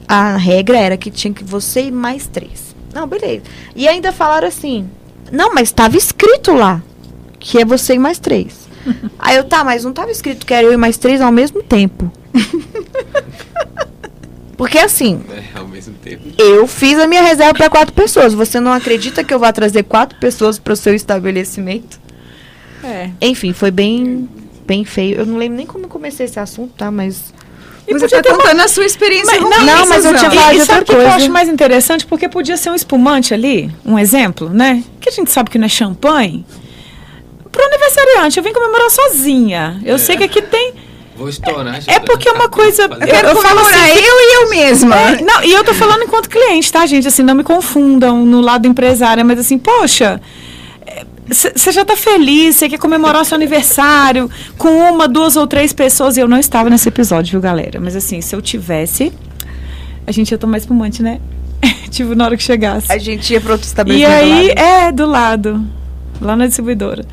[0.08, 2.76] a regra era que tinha que você e mais três.
[2.94, 3.44] Não, beleza.
[3.76, 4.90] E ainda falaram assim,
[5.32, 6.82] não, mas estava escrito lá.
[7.40, 8.67] Que é você e mais três.
[9.20, 11.62] Aí eu, tá, mas não estava escrito que era eu e mais três ao mesmo
[11.64, 12.12] tempo.
[14.58, 15.22] Porque assim.
[15.30, 16.24] É, ao mesmo tempo.
[16.38, 18.34] Eu fiz a minha reserva para quatro pessoas.
[18.34, 22.00] Você não acredita que eu vá trazer quatro pessoas para o seu estabelecimento?
[22.84, 23.12] É.
[23.22, 24.28] Enfim, foi bem,
[24.66, 25.20] bem feio.
[25.20, 26.90] Eu não lembro nem como comecei esse assunto, tá?
[26.90, 27.32] Mas
[27.88, 28.66] e você está contando uma...
[28.66, 29.40] a sua experiência.
[29.40, 31.02] Mas, não, não, mas eu tinha falado de outra coisa.
[31.02, 32.06] que eu acho mais interessante?
[32.06, 34.84] Porque podia ser um espumante ali, um exemplo, né?
[35.00, 36.46] Que a gente sabe que não é champanhe.
[37.58, 39.82] Pro aniversariante, eu vim comemorar sozinha.
[39.84, 39.98] Eu é.
[39.98, 40.76] sei que aqui tem...
[41.16, 41.80] Vou estourar.
[41.88, 42.84] É, é porque é uma coisa.
[42.84, 44.96] Eu, quero eu falo assim, eu e eu mesma.
[44.96, 47.08] É, não, e eu tô falando enquanto cliente, tá, gente?
[47.08, 50.22] Assim, não me confundam no lado empresário, mas assim, poxa,
[51.28, 54.30] você já está feliz, você quer comemorar seu aniversário
[54.60, 56.18] com uma, duas ou três pessoas.
[56.18, 57.80] E eu não estava nesse episódio, viu, galera?
[57.80, 59.12] Mas assim, se eu tivesse,
[60.06, 61.20] a gente ia tomar espumante, né?
[61.90, 62.92] tipo, na hora que chegasse.
[62.92, 64.12] A gente ia para outro estabelecimento.
[64.12, 65.66] E aí, do é, do lado.
[66.22, 67.06] Lá na distribuidora.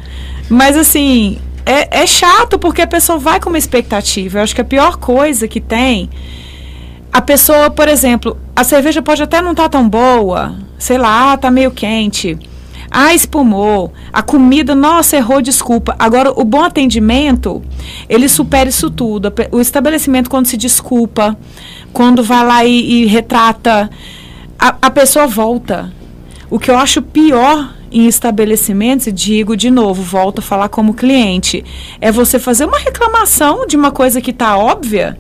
[0.49, 4.39] Mas assim, é, é chato porque a pessoa vai com uma expectativa.
[4.39, 6.11] Eu acho que a pior coisa que tem.
[7.13, 11.37] A pessoa, por exemplo, a cerveja pode até não estar tá tão boa, sei lá,
[11.37, 12.39] tá meio quente
[12.97, 13.93] ah, espumou.
[14.13, 15.97] A comida, nossa, errou, desculpa.
[15.99, 17.61] Agora, o bom atendimento,
[18.09, 19.33] ele supera isso tudo.
[19.51, 21.37] O estabelecimento, quando se desculpa,
[21.93, 23.91] quando vai lá e, e retrata,
[24.57, 25.93] a, a pessoa volta.
[26.49, 30.93] O que eu acho pior em estabelecimentos, e digo de novo, volto a falar como
[30.93, 31.65] cliente,
[32.01, 35.17] é você fazer uma reclamação de uma coisa que está óbvia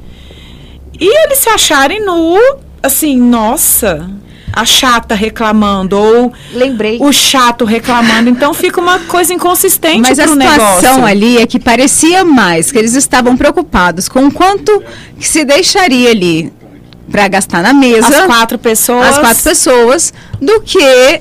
[0.98, 2.38] e eles se acharem no,
[2.82, 4.08] assim, nossa,
[4.52, 6.98] a chata reclamando ou Lembrei.
[7.00, 8.30] o chato reclamando.
[8.30, 11.04] Então fica uma coisa inconsistente Mas a situação negócio.
[11.04, 14.82] ali é que parecia mais que eles estavam preocupados com quanto
[15.18, 16.52] que se deixaria ali
[17.10, 21.20] para gastar na mesa as quatro pessoas as quatro pessoas do que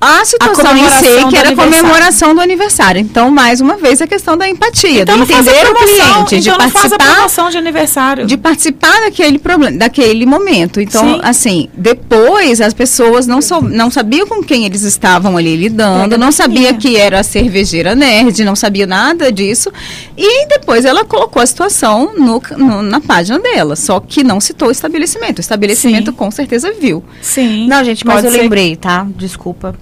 [0.00, 3.00] a situação em si, que era a comemoração do aniversário.
[3.00, 6.72] Então, mais uma vez, a questão da empatia, então, de entender o cliente, então de
[6.72, 8.26] participar de aniversário.
[8.26, 10.80] De participar daquele problema, daquele momento.
[10.80, 11.20] Então, Sim.
[11.22, 16.32] assim, depois as pessoas não, so, não sabiam com quem eles estavam ali lidando, não
[16.32, 19.70] sabia que era a cervejeira nerd, não sabia nada disso.
[20.16, 24.68] E depois ela colocou a situação no, no, na página dela, só que não citou
[24.68, 25.38] o estabelecimento.
[25.38, 26.16] O estabelecimento Sim.
[26.16, 27.04] com certeza viu.
[27.20, 27.66] Sim.
[27.68, 28.42] Não, gente, mas eu ser.
[28.42, 29.06] lembrei, tá?
[29.16, 29.74] Desculpa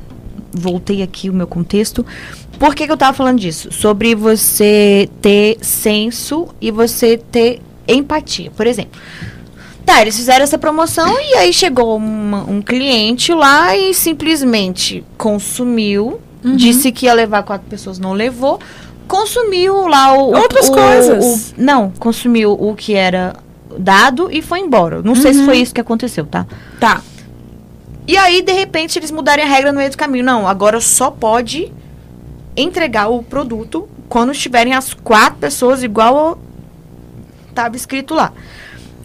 [0.53, 2.05] voltei aqui o meu contexto.
[2.59, 3.71] Por que, que eu estava falando disso?
[3.73, 8.51] Sobre você ter senso e você ter empatia.
[8.51, 9.01] Por exemplo,
[9.87, 16.21] tá, eles fizeram essa promoção e aí chegou uma, um cliente lá e simplesmente consumiu,
[16.45, 16.57] uhum.
[16.57, 18.59] disse que ia levar quatro pessoas, não levou,
[19.07, 20.35] consumiu lá o.
[20.35, 21.55] Outras o, coisas.
[21.57, 23.35] O, não, consumiu o que era
[23.79, 25.03] dado e foi embora.
[25.03, 25.21] Não uhum.
[25.21, 25.63] sei se foi uhum.
[25.63, 26.47] isso que aconteceu, tá?
[26.81, 27.01] Tá.
[28.09, 30.25] E aí, de repente, eles mudarem a regra no meio do caminho.
[30.25, 31.71] Não, agora só pode
[32.57, 36.39] entregar o produto quando estiverem as quatro pessoas igual
[37.51, 38.33] estava escrito lá.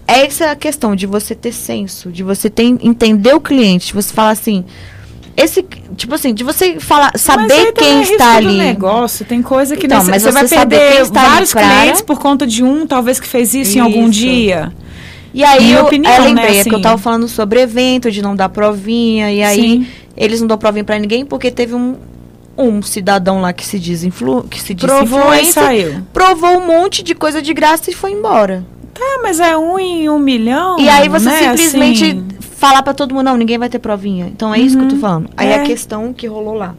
[0.08, 3.94] Essa é a questão de você ter senso, de você ter, entender o cliente, de
[3.94, 4.64] você falar assim,
[5.36, 5.64] esse
[5.98, 8.58] tipo assim, de você falar, saber quem é está ali.
[8.58, 12.48] negócio, tem coisa que então, nesse, mas você, você vai perder vários clientes por conta
[12.48, 13.78] de um, talvez que fez isso, isso.
[13.78, 14.72] em algum dia.
[15.34, 16.70] E aí eu, opinião, eu lembrei né, assim.
[16.70, 19.88] que eu tava falando sobre evento, de não dar provinha, e aí Sim.
[20.16, 21.96] eles não dão provinha para ninguém porque teve um,
[22.56, 26.04] um cidadão lá que se diz, influ, que se diz provou e saiu.
[26.14, 28.64] provou um monte de coisa de graça e foi embora.
[28.94, 30.80] Tá, mas é um em um milhão.
[30.80, 31.58] E aí você né?
[31.58, 32.28] simplesmente assim...
[32.40, 34.28] falar para todo mundo, não, ninguém vai ter provinha.
[34.28, 35.02] Então é uhum, isso que eu tô uhum.
[35.02, 35.30] falando.
[35.36, 35.56] Aí é.
[35.56, 36.76] a questão que rolou lá,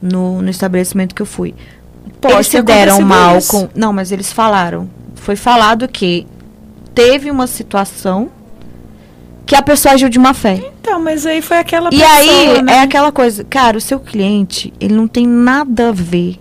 [0.00, 1.52] no, no estabelecimento que eu fui.
[2.20, 3.50] Pode eles se deram mal isso.
[3.50, 3.68] com.
[3.74, 4.88] Não, mas eles falaram.
[5.16, 6.26] Foi falado que
[6.94, 8.30] teve uma situação
[9.44, 10.62] que a pessoa agiu de má fé.
[10.80, 12.74] Então, mas aí foi aquela e pessoa, E aí né?
[12.74, 16.38] é aquela coisa, cara, o seu cliente, ele não tem nada a ver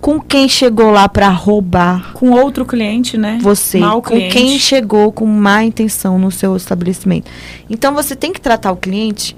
[0.00, 2.12] com quem chegou lá para roubar.
[2.12, 3.38] Com outro cliente, né?
[3.42, 3.78] Você.
[3.78, 4.32] Mal com cliente.
[4.32, 7.30] quem chegou com má intenção no seu estabelecimento.
[7.68, 9.36] Então você tem que tratar o cliente,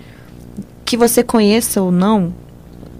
[0.84, 2.34] que você conheça ou não,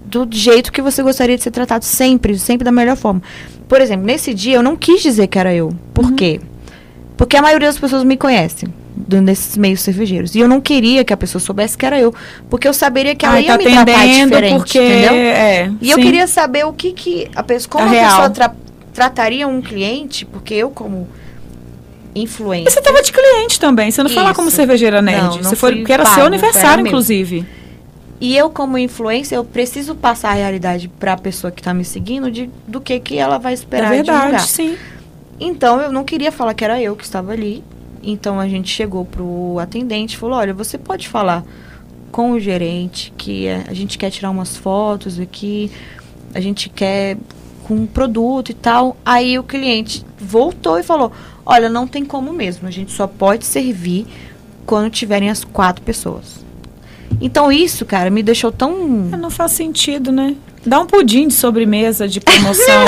[0.05, 3.21] do jeito que você gostaria de ser tratado sempre, sempre da melhor forma.
[3.67, 5.71] Por exemplo, nesse dia eu não quis dizer que era eu.
[5.93, 6.15] Por uhum.
[6.15, 6.41] quê?
[7.19, 8.73] Porque a maioria das pessoas me conhecem
[9.21, 10.35] nesses meios cervejeiros.
[10.35, 12.13] E eu não queria que a pessoa soubesse que era eu.
[12.49, 15.13] Porque eu saberia que ela Ai, ia tá me tratar diferente, porque, entendeu?
[15.13, 15.91] É, e sim.
[15.91, 18.55] eu queria saber o que que a pessoa, como a, a pessoa tra
[18.93, 21.09] trataria um cliente, porque eu como
[22.15, 22.71] influência.
[22.71, 24.33] Você estava de cliente também, você não Isso.
[24.33, 25.21] como cervejeira nerd.
[25.21, 27.45] Não, não você foi porque era pago, seu aniversário, inclusive.
[28.21, 31.83] E eu, como influência, eu preciso passar a realidade para a pessoa que está me
[31.83, 34.47] seguindo de, do que, que ela vai esperar é verdade, de lugar.
[34.47, 34.77] sim.
[35.39, 37.63] Então eu não queria falar que era eu que estava ali.
[38.03, 41.43] Então a gente chegou pro atendente e falou: olha, você pode falar
[42.11, 45.71] com o gerente que a gente quer tirar umas fotos aqui,
[46.33, 47.17] a gente quer
[47.63, 48.97] com um produto e tal.
[49.05, 51.11] Aí o cliente voltou e falou:
[51.45, 54.07] olha, não tem como mesmo, a gente só pode servir
[54.65, 56.45] quando tiverem as quatro pessoas.
[57.21, 58.85] Então isso, cara, me deixou tão.
[58.85, 60.35] Não faz sentido, né?
[60.65, 62.85] Dá um pudim de sobremesa de promoção.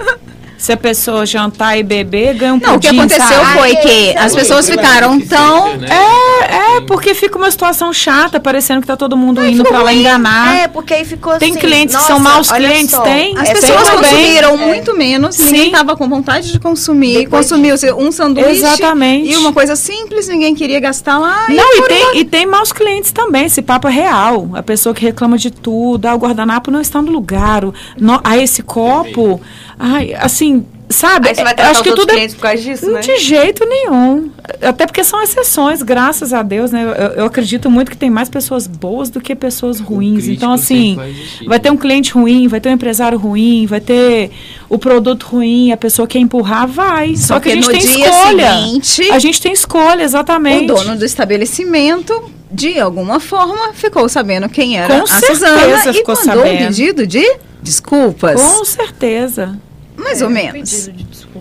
[0.60, 3.58] se a pessoa jantar e beber, ganha um Não, pudim, o que aconteceu sabe?
[3.58, 5.78] foi que as pessoas ficaram tão...
[5.78, 5.88] Né?
[5.90, 9.94] É, é, porque fica uma situação chata, parecendo que tá todo mundo indo para lá
[9.94, 10.54] enganar.
[10.54, 12.90] É, porque aí ficou Tem assim, clientes que são maus clientes?
[12.90, 13.36] Só, tem.
[13.38, 14.56] As é, pessoas consumiram é.
[14.66, 15.44] muito menos, Sim.
[15.44, 17.92] ninguém tava com vontade de consumir, Depois consumiu de...
[17.92, 19.30] um sanduíche Exatamente.
[19.30, 21.46] e uma coisa simples, ninguém queria gastar lá.
[21.48, 24.50] Não, e, e tem, e tem maus clientes também, esse papo é real.
[24.52, 28.20] A pessoa que reclama de tudo, ah, o guardanapo não está no lugar, o, no,
[28.22, 29.40] ah, esse copo,
[29.80, 31.28] ai, assim Sabe?
[31.28, 33.00] Aí você vai tratar acho que tudo é, por causa disso, né?
[33.00, 34.28] De jeito nenhum.
[34.60, 36.82] Até porque são exceções, graças a Deus, né?
[36.82, 40.26] Eu, eu acredito muito que tem mais pessoas boas do que pessoas ruins.
[40.26, 41.14] Então, assim, vai,
[41.46, 44.32] vai, ter um cliente ruim, vai ter um empresário ruim, vai ter
[44.68, 47.14] o produto ruim, a pessoa quer empurrar, vai.
[47.14, 48.52] Só, Só que, que, a gente tem escolha.
[48.52, 50.72] Seguinte, a gente tem escolha, exatamente.
[50.72, 52.20] O dono do estabelecimento
[52.50, 56.62] de alguma forma ficou sabendo quem era Com a certeza Suzana ficou e mandou sabendo.
[56.62, 57.24] um pedido de
[57.62, 58.42] desculpas.
[58.42, 59.56] Com certeza.
[60.00, 60.88] Mais é, ou menos.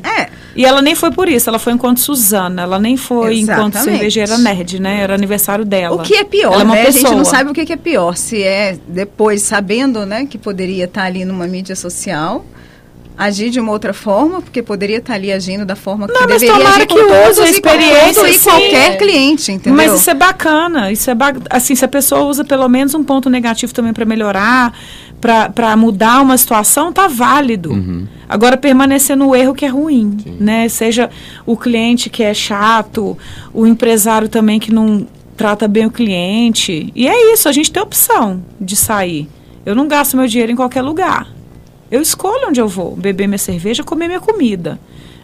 [0.03, 0.30] É.
[0.55, 3.78] E ela nem foi por isso, ela foi enquanto Suzana, ela nem foi Exatamente.
[3.78, 5.01] enquanto cervejeira nerd, né?
[5.01, 5.95] Era aniversário dela.
[5.95, 6.86] O que é pior, ela é uma né?
[6.86, 7.05] Pessoa.
[7.05, 10.86] A gente não sabe o que é pior, se é depois sabendo, né, que poderia
[10.86, 12.45] estar ali numa mídia social,
[13.20, 16.53] agir de uma outra forma, porque poderia estar ali agindo da forma que não, deveria
[16.53, 19.76] mas agir que todos a experiência e qualquer cliente, entendeu?
[19.76, 23.03] Mas isso é bacana, isso é ba assim, se a pessoa usa pelo menos um
[23.03, 24.74] ponto negativo também para melhorar,
[25.20, 27.72] para mudar uma situação, tá válido.
[27.72, 28.07] Uhum.
[28.28, 30.38] Agora, permanecer no erro que é ruim, Sim.
[30.39, 30.70] né?
[30.70, 31.09] Seja
[31.45, 33.17] o cliente que é chato,
[33.53, 36.91] o empresário também que não trata bem o cliente.
[36.95, 39.28] E é isso, a gente tem opção de sair.
[39.65, 41.28] Eu não gasto meu dinheiro em qualquer lugar.
[41.91, 44.80] Eu escolho onde eu vou, beber minha cerveja, comer minha comida.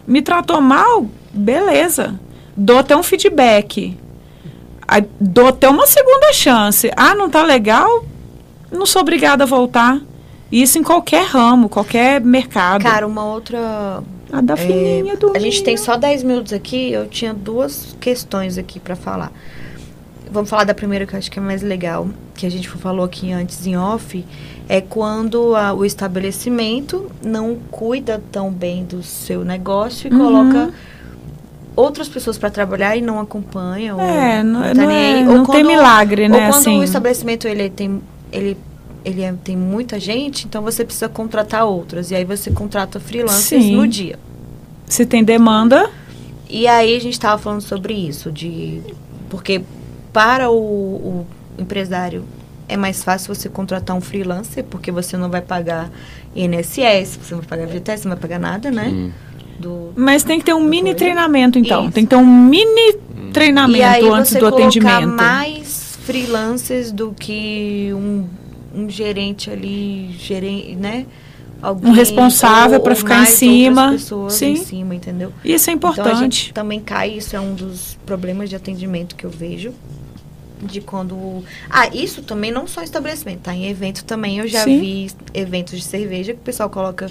[0.06, 2.18] Me tratou mal, beleza.
[2.56, 3.96] Dou até um feedback.
[4.86, 6.90] Aí, dou até uma segunda chance.
[6.96, 8.04] Ah, não tá legal?
[8.70, 10.00] Não sou obrigada a voltar.
[10.50, 12.82] Isso em qualquer ramo, qualquer mercado.
[12.82, 14.02] Cara, uma outra.
[14.32, 15.32] A da fininha é, do.
[15.36, 16.90] A gente tem só 10 minutos aqui.
[16.92, 19.32] Eu tinha duas questões aqui para falar.
[20.30, 23.04] Vamos falar da primeira que eu acho que é mais legal, que a gente falou
[23.04, 24.24] aqui antes em off,
[24.68, 30.18] é quando a, o estabelecimento não cuida tão bem do seu negócio e Uhum.
[30.18, 30.74] coloca
[31.76, 34.00] outras pessoas para trabalhar e não acompanham.
[34.00, 36.80] É, ou não- tá não nem é- não Ou tem milagre, né, Ou quando assim.
[36.80, 38.02] o estabelecimento ele tem
[38.32, 38.56] ele
[39.04, 42.10] ele é- tem muita gente, então você precisa contratar outras.
[42.10, 43.76] E aí você contrata freelancers Sim.
[43.76, 44.18] no dia.
[44.86, 45.88] Se tem demanda,
[46.48, 48.80] E aí a gente estava falando sobre isso, de
[49.28, 49.60] porque
[50.12, 51.26] para o, o
[51.58, 52.24] empresário
[52.68, 55.90] é mais fácil você contratar um freelancer, porque você não vai pagar
[56.36, 58.88] INSS, você não vai pagar FGTS, você não vai pagar nada, né?
[58.88, 59.10] Hum.
[59.58, 60.98] Do, mas tem que ter um mini coisa.
[60.98, 61.84] treinamento, então.
[61.84, 61.92] Isso.
[61.92, 65.08] Tem que ter um mini e treinamento aí antes você do atendimento.
[65.08, 68.26] mais freelancers do que um,
[68.74, 71.04] um gerente ali, gerente, né?
[71.60, 73.96] Alguém, Um responsável ou ficar em cima.
[74.30, 74.52] Sim.
[74.52, 75.32] em cima, entendeu?
[75.44, 76.18] Isso é Então importante.
[76.20, 79.72] gente também cai, isso é um dos problemas de atendimento que eu vejo.
[80.62, 81.42] De quando.
[81.68, 83.54] Ah, isso também não só em estabelecimento, tá?
[83.54, 84.80] Em evento também eu já Sim.
[84.80, 87.10] vi eventos de cerveja que o pessoal coloca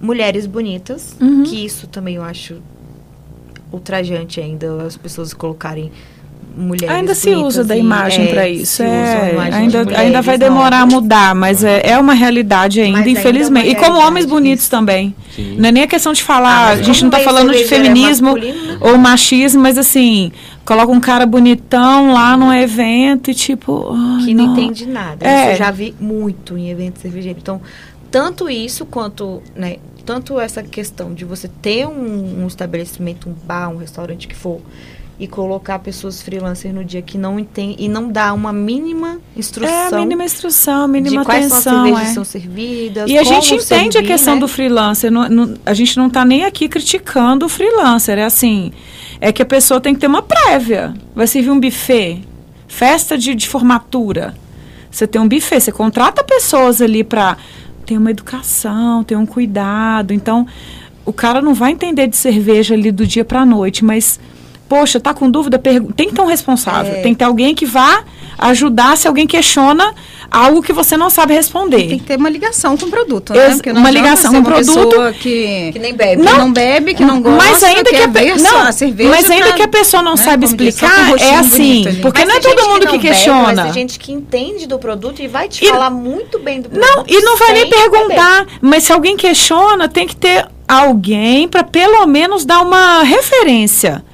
[0.00, 1.42] mulheres bonitas, Uhum.
[1.44, 2.60] que isso também eu acho
[3.72, 5.92] ultrajante ainda, as pessoas colocarem
[6.58, 8.82] mulheres Ainda se usa da imagem é, para isso.
[8.82, 10.94] a É, ainda, mulheres ainda vai demorar a novas.
[10.94, 13.68] mudar, mas é, é uma realidade ainda, Mas ainda é infelizmente.
[13.68, 14.70] e como homens realidade, bonitos isso.
[14.70, 15.14] também.
[15.34, 15.56] Sim.
[15.58, 17.66] Não é nem a questão de falar, Ah, a gente não está falando de é
[17.66, 18.34] feminismo
[18.80, 20.32] ou machismo, mas assim,
[20.64, 23.92] coloca um cara bonitão lá num evento e tipo.
[23.94, 25.24] ai, que não, entende nada.
[25.26, 25.42] É.
[25.44, 27.40] Isso eu já vi muito em eventos cervejeiros.
[27.40, 27.60] Então,
[28.10, 33.68] tanto isso quanto, né, tanto essa questão de você ter um, um estabelecimento, um bar,
[33.68, 34.60] um restaurante que for,
[35.20, 39.74] e colocar pessoas freelancers no dia que não entende e não dá uma mínima instrução
[39.74, 41.84] É a mínima instrução, a mínima de quais são as atenção.
[41.84, 42.14] cervejas que é.
[42.14, 43.10] são servidas.
[43.10, 44.40] E a gente entende servir, a questão né?
[44.40, 45.10] do freelancer.
[45.10, 48.16] não- não- a gente não está nem aqui criticando o freelancer.
[48.16, 48.70] É assim,
[49.20, 50.94] é que a pessoa tem que ter uma prévia.
[51.16, 52.22] Vai servir um buffet,
[52.68, 54.34] festa de, de formatura.
[54.90, 57.36] Você tem um buffet, você contrata pessoas ali para
[57.84, 60.12] ter uma educação, ter um cuidado.
[60.14, 60.46] Então,
[61.04, 64.20] o cara não vai entender de cerveja ali do dia para a noite, mas
[64.68, 67.00] poxa, tá com dúvida, pergu- tem que ter um responsável, É.
[67.00, 68.02] tem que ter alguém que vá
[68.38, 69.92] ajudar se alguém questiona
[70.30, 71.88] algo que você não sabe responder.
[71.88, 73.46] Tem que ter uma ligação com o produto, né?
[73.46, 74.84] Ex- Porque não uma ligação com o uma produto.
[74.88, 76.22] pessoa que, que nem bebe.
[76.22, 78.72] que não, bebe, que não gosta, mas ainda que a, pe- ver só não, a
[78.72, 81.34] cerveja mas ainda pra- que a pessoa não né, sabe como diz, um explicar, é
[81.36, 83.42] assim, bonito porque Mas não é todo mundo que, não bebe, questiona.
[83.54, 86.68] mas tem gente que entende do produto e vai te E- falar muito bem do
[86.68, 86.94] produto.
[86.96, 87.90] Não, e não vai nem sem beber.
[87.90, 94.04] perguntar, mas se alguém questiona, tem que ter alguém para pelo menos dar uma referência.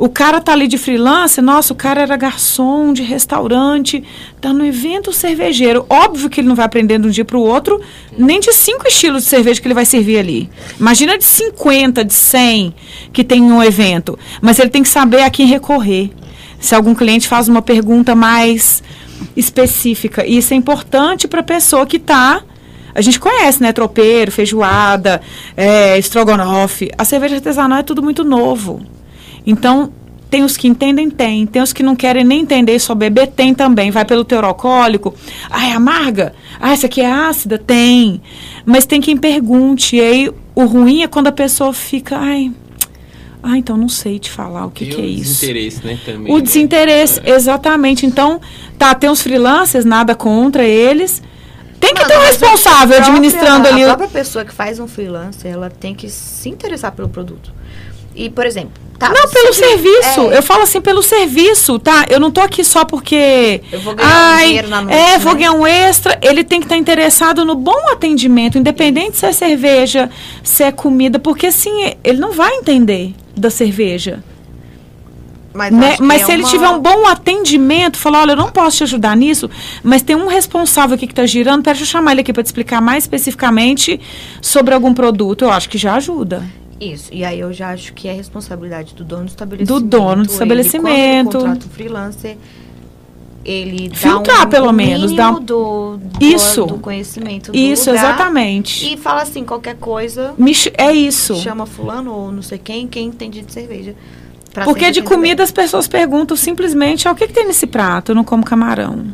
[0.00, 4.02] O cara tá ali de freelance, nossa, o cara era garçom de restaurante,
[4.40, 5.84] tá no evento cervejeiro.
[5.90, 7.78] Óbvio que ele não vai aprender de um dia para o outro,
[8.16, 10.48] nem de cinco estilos de cerveja que ele vai servir ali.
[10.80, 12.74] Imagina de 50, de 100
[13.12, 14.18] que tem em um evento.
[14.40, 16.10] Mas ele tem que saber a quem recorrer.
[16.58, 18.82] Se algum cliente faz uma pergunta mais
[19.36, 20.24] específica.
[20.26, 22.42] E isso é importante para a pessoa que está.
[22.94, 23.70] A gente conhece, né?
[23.70, 25.20] Tropeiro, feijoada,
[25.54, 26.90] é, estrogonofe.
[26.96, 28.80] A cerveja artesanal é tudo muito novo.
[29.46, 29.92] Então,
[30.30, 31.46] tem os que entendem, tem.
[31.46, 33.90] Tem os que não querem nem entender, só beber, tem também.
[33.90, 35.14] Vai pelo teor alcoólico.
[35.50, 36.32] Ah, é amarga?
[36.60, 37.58] Ah, essa aqui é ácida?
[37.58, 38.20] Tem.
[38.64, 39.96] Mas tem quem pergunte.
[39.96, 42.52] E aí, o ruim é quando a pessoa fica, ai,
[43.42, 45.40] ah, então não sei te falar o que, E que é o isso.
[45.40, 46.32] desinteresse, né, também.
[46.32, 46.42] O né?
[46.42, 48.04] desinteresse, exatamente.
[48.06, 48.40] Então,
[48.78, 51.22] tá, tem os freelancers, nada contra eles.
[51.80, 53.82] Tem que Mano, ter um responsável própria- administrando ali.
[53.82, 57.50] A o- própria pessoa que faz um freelancer, ela tem que se interessar pelo produto.
[58.14, 60.20] E, por exemplo, tá, Não, pelo serviço.
[60.32, 62.06] é, Eu falo assim, pelo serviço, tá?
[62.10, 63.62] Eu não tô aqui só porque.
[63.72, 65.18] Eu vou ganhar um Ai, dinheiro na noite, É, né?
[65.18, 66.18] vou ganhar um extra.
[66.22, 70.10] Ele tem que estar interessado no bom atendimento, independente se é cerveja,
[70.42, 74.22] se é comida, porque assim, ele não vai entender da cerveja.
[75.52, 75.96] mas, Né?
[76.00, 78.82] Mas é se ele uma- tiver um bom atendimento, falar, olha, eu não posso te
[78.84, 79.50] ajudar nisso,
[79.82, 82.42] mas tem um responsável aqui que está girando, pera, deixa eu chamar ele aqui para
[82.42, 84.00] te explicar mais especificamente
[84.40, 86.44] sobre algum produto, eu acho que já ajuda.
[86.80, 89.80] Isso, e aí eu já acho que é responsabilidade do dono do estabelecimento.
[89.80, 91.36] Do dono do Ele, estabelecimento.
[91.36, 92.36] ele contrata um freelancer,
[93.44, 96.64] ele dá Filtrar, um, pelo menos, dá um- do, do, Isso.
[96.66, 98.92] do conhecimento do Isso, lugar exatamente.
[98.92, 100.34] E fala assim, qualquer coisa,
[100.76, 101.36] é isso.
[101.36, 103.94] chama fulano ou não sei quem, quem entende de cerveja.
[104.64, 108.10] Porque de comida as pessoas perguntam simplesmente, ah, o que, que tem nesse prato?
[108.12, 109.06] Eu não como camarão.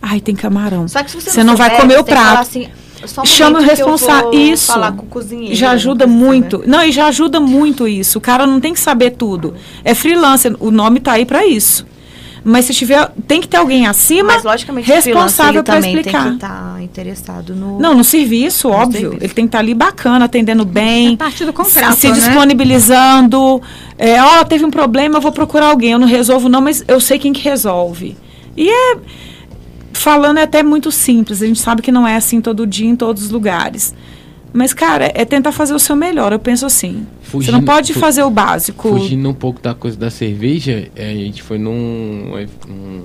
[0.00, 0.88] Ai, tem camarão.
[0.88, 2.48] Só que se você, Você não vai souber, comer você o tem que falar prato.
[2.48, 2.68] assim,
[3.04, 4.32] só um Chama o responsável.
[4.32, 4.72] Isso.
[4.72, 5.54] Falar com o cozinheiro.
[5.54, 6.62] Já ajuda coisa muito.
[6.66, 8.18] Não, e já ajuda muito isso.
[8.18, 9.54] O cara não tem que saber tudo.
[9.84, 10.54] É freelancer.
[10.58, 11.86] O nome tá aí para isso.
[12.48, 13.88] Mas se tiver, tem que ter alguém né?
[13.88, 16.22] acima Mas logicamente responsável para explicar.
[16.22, 17.80] tem que estar interessado no.
[17.80, 19.00] Não, no serviço, óbvio.
[19.00, 19.24] serviço.
[19.24, 21.14] Ele tem que estar ali bacana, atendendo bem.
[21.14, 22.14] É parte do contrato, se né?
[22.14, 23.60] disponibilizando.
[23.98, 25.90] É, ó, teve um problema, eu vou procurar alguém.
[25.90, 28.16] Eu não resolvo, não, mas eu sei quem que resolve.
[28.56, 28.96] E é.
[29.96, 31.42] Falando é até muito simples.
[31.42, 33.94] A gente sabe que não é assim todo dia, em todos os lugares.
[34.52, 36.32] Mas, cara, é tentar fazer o seu melhor.
[36.32, 37.06] Eu penso assim.
[37.22, 38.88] Você não Fugindo- pode fazer o básico.
[38.88, 42.32] Fugindo um pouco da coisa da cerveja, é, a gente foi num,
[42.66, 43.02] num,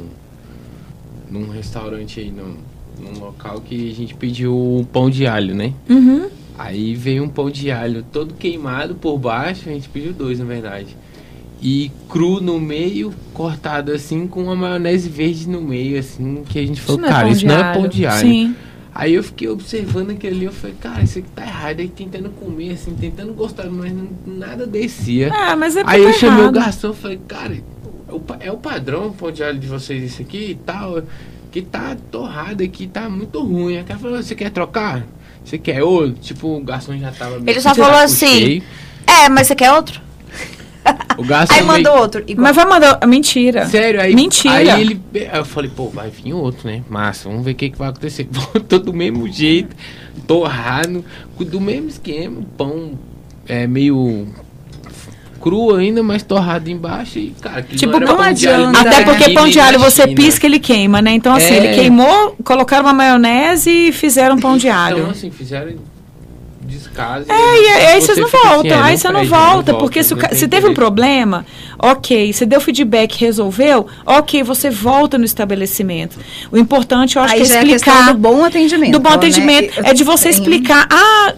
[1.29, 2.55] num restaurante aí, num,
[3.03, 5.73] num local que a gente pediu um pão de alho, né?
[5.89, 6.27] Uhum.
[6.57, 10.45] Aí veio um pão de alho todo queimado por baixo, a gente pediu dois na
[10.45, 10.95] verdade.
[11.62, 16.66] E cru no meio, cortado assim, com uma maionese verde no meio, assim, que a
[16.66, 18.20] gente falou, é cara, isso não é alho." pão de alho.
[18.20, 18.55] Sim.
[18.93, 21.80] Aí eu fiquei observando aquilo ali, eu falei, cara, isso aqui tá errado.
[21.80, 25.32] Aí tentando comer, assim, tentando gostar, mas não- nada descia.
[25.34, 26.53] Ah, mas é Aí eu tá chamei o errado.
[26.55, 30.03] garçom e falei, cara, é o, é o padrão o pão de alho de vocês
[30.03, 31.01] isso aqui e tal,
[31.51, 33.78] que tá torrado aqui, tá muito ruim.
[33.78, 35.05] Aí o cara falou, você quer trocar?
[35.45, 36.20] Você quer outro?
[36.20, 38.64] Tipo, o garçom já tava meio Ele só falou assim, cheio.
[39.07, 40.01] É, mas você quer outro?
[41.18, 42.24] O garçom Aí meio- mandou outro.
[42.28, 42.43] Igual.
[42.47, 42.99] Mas vai mandar.
[43.07, 43.66] Mentira.
[43.66, 44.53] Sério, aí, Mentira.
[44.53, 45.01] aí ele.
[45.16, 46.82] aí eu falei, pô, vai vir outro, né?
[46.89, 48.28] Massa, vamos ver o que, que vai acontecer.
[48.32, 49.76] Voltou do mesmo jeito,
[50.28, 51.03] torrado,
[51.39, 52.91] do mesmo esquema, pão
[53.47, 54.28] é meio
[55.41, 58.91] cru ainda, mas torrado embaixo e, cara, aquilo Tipo, não pão de alho, adianta, não
[58.91, 59.03] Até né?
[59.05, 61.12] porque pão de alho você pisca, ele queima, né?
[61.14, 61.57] Então, assim, É.
[61.57, 64.99] ele queimou, colocaram uma maionese e fizeram pão de alho.
[64.99, 65.74] Então, assim, fizeram
[66.64, 67.26] descaso.
[67.30, 70.68] É, e aí, aí vocês não voltam, aí você não volta, porque se, se teve
[70.68, 71.45] um problema,
[71.78, 76.18] ok, você deu feedback, resolveu, ok, você volta no estabelecimento.
[76.51, 78.91] O importante, eu acho Aí que é é a questão explicar do bom atendimento.
[78.91, 79.16] do bom né?
[79.16, 81.34] atendimento, Eu- é de você explicar, ah,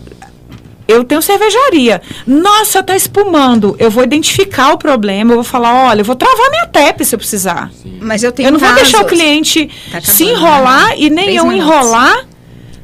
[0.87, 6.01] eu tenho cervejaria, nossa, tá espumando, eu vou identificar o problema, eu vou falar, olha,
[6.01, 7.71] eu vou travar minha TEP se eu precisar.
[8.01, 10.95] Mas eu tenho Eu não vou deixar o cliente Tá se enrolar né?
[10.97, 11.73] e nem Três eu minutos.
[11.73, 12.25] enrolar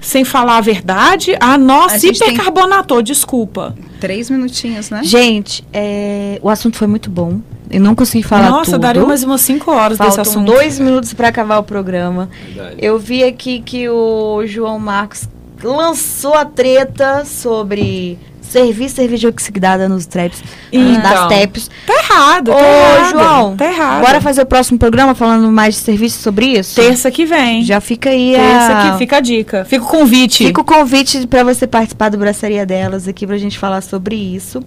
[0.01, 1.35] sem falar a verdade.
[1.39, 3.75] Ah, A nossa, tem- hipercarbonatou, desculpa.
[3.99, 5.01] Três minutinhos, né?
[5.03, 7.39] Gente, é, o assunto foi muito bom.
[7.69, 8.81] Eu não consegui falar nossa, tudo.
[8.81, 10.45] daria mais umas 5 horas desse Faltam assunto.
[10.51, 12.29] dois minutos para acabar o programa.
[12.47, 12.75] Verdade.
[12.79, 15.27] Eu vi aqui que o João Marcos
[15.61, 18.17] lançou a treta sobre
[18.49, 21.69] servir cerveja oxidada nos traps, Então, das TEPs.
[21.85, 23.11] Tá errado, Ô, tá errado.
[23.11, 24.01] João, tá errado.
[24.05, 26.75] bora fazer o próximo programa falando mais de serviço sobre isso?
[26.75, 27.63] Terça que vem.
[27.63, 28.91] Já fica aí Terça a...
[28.91, 29.65] que fica a dica.
[29.65, 30.47] Fica o convite.
[30.47, 34.61] Fica o convite para você participar do Braçaria Delas aqui pra gente falar sobre isso.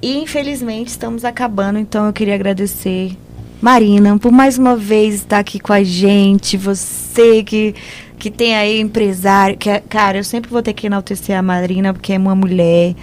[0.00, 3.16] E infelizmente estamos acabando, então eu queria agradecer
[3.60, 7.74] Marina por mais uma vez estar aqui com a gente, você que
[8.18, 11.92] que tem aí empresário, que é- cara, eu sempre vou ter que enaltecer a Marina
[11.92, 12.94] porque é uma mulher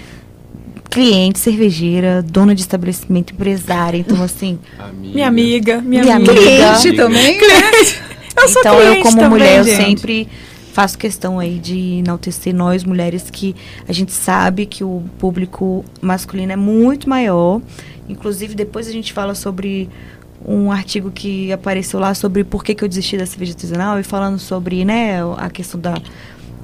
[0.89, 5.14] cliente, cervejeira, dona de estabelecimento, empresária, então assim, Amiga.
[5.14, 6.32] Minha amiga, minha, Minha amiga.
[6.34, 6.45] amiga.
[6.78, 7.39] Cliente também.
[8.36, 9.78] Eu sou então eu cliente como também, mulher eu gente.
[9.78, 10.28] sempre
[10.74, 13.55] faço questão aí de enaltecer nós mulheres que
[13.88, 17.62] a gente sabe que o público masculino é muito maior.
[18.09, 19.89] Inclusive depois a gente fala sobre
[20.46, 24.04] um artigo que apareceu lá sobre por que, que eu desisti da cerveja artesanal e
[24.04, 25.96] falando sobre né a questão da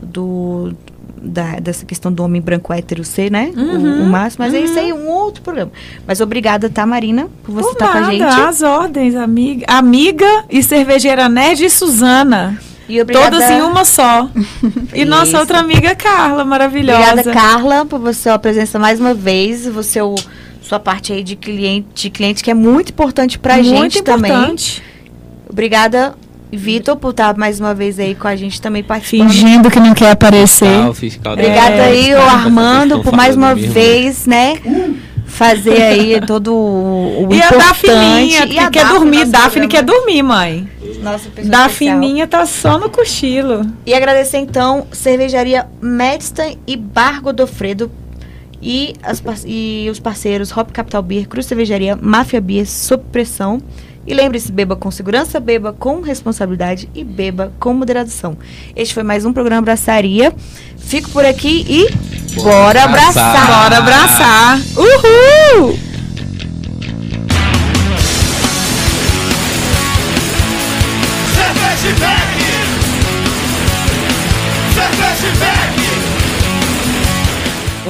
[0.01, 0.73] do
[1.19, 3.51] da, dessa questão do homem branco hétero ser, né?
[3.55, 4.45] o- Uhum, o, máximo.
[4.45, 5.71] Mas é isso aí, um outro programa.
[6.05, 8.21] Mas obrigada, tá, Marina, por você estar com a gente.
[8.23, 9.65] As ordens, amiga.
[9.67, 12.59] Amiga e cervejeira nerd e Suzana.
[12.87, 14.29] E obrigada, Todas em uma só.
[14.93, 15.37] e nossa Isso.
[15.39, 17.11] outra amiga Carla, maravilhosa.
[17.13, 19.65] Obrigada, Carla, por você sua presença mais uma vez.
[19.67, 20.13] Você o,
[20.67, 24.31] sua parte aí de cliente, de cliente que é muito importante pra Muito gente também.
[24.31, 24.83] importante.
[25.49, 26.13] Obrigada,
[26.51, 29.29] Vitor, por estar mais uma vez aí com a gente também participando.
[29.29, 30.93] Fingindo que não quer aparecer.
[30.93, 33.71] Fiscal da- Obrigada É, aí, o Armando, por mais uma mesmo.
[33.73, 34.57] vez, né?
[35.25, 37.67] Fazer aí todo o, o E a importante.
[37.87, 39.25] Dafininha, E a que quer Daphne, dormir.
[39.25, 40.67] Daphne quer dormir, mãe.
[41.01, 41.51] Nossa pessoa especial.
[41.51, 43.61] Dafininha tá só no cochilo.
[43.85, 47.91] E agradecer então cervejaria Medstan e Bar Godofredo
[48.61, 53.61] e, as e os parceiros Hop Capital Beer, Cruz Cervejaria, Máfia Beer, Sob Pressão.
[54.05, 58.37] E lembre-se, beba com segurança, beba com responsabilidade e beba com moderação.
[58.73, 60.33] Este foi mais um programa Braçaria.
[60.77, 61.91] Fico por aqui e
[62.41, 63.35] bora abraçar.
[63.35, 63.63] abraçar!
[63.63, 64.59] Bora abraçar.
[64.77, 65.96] Uhul!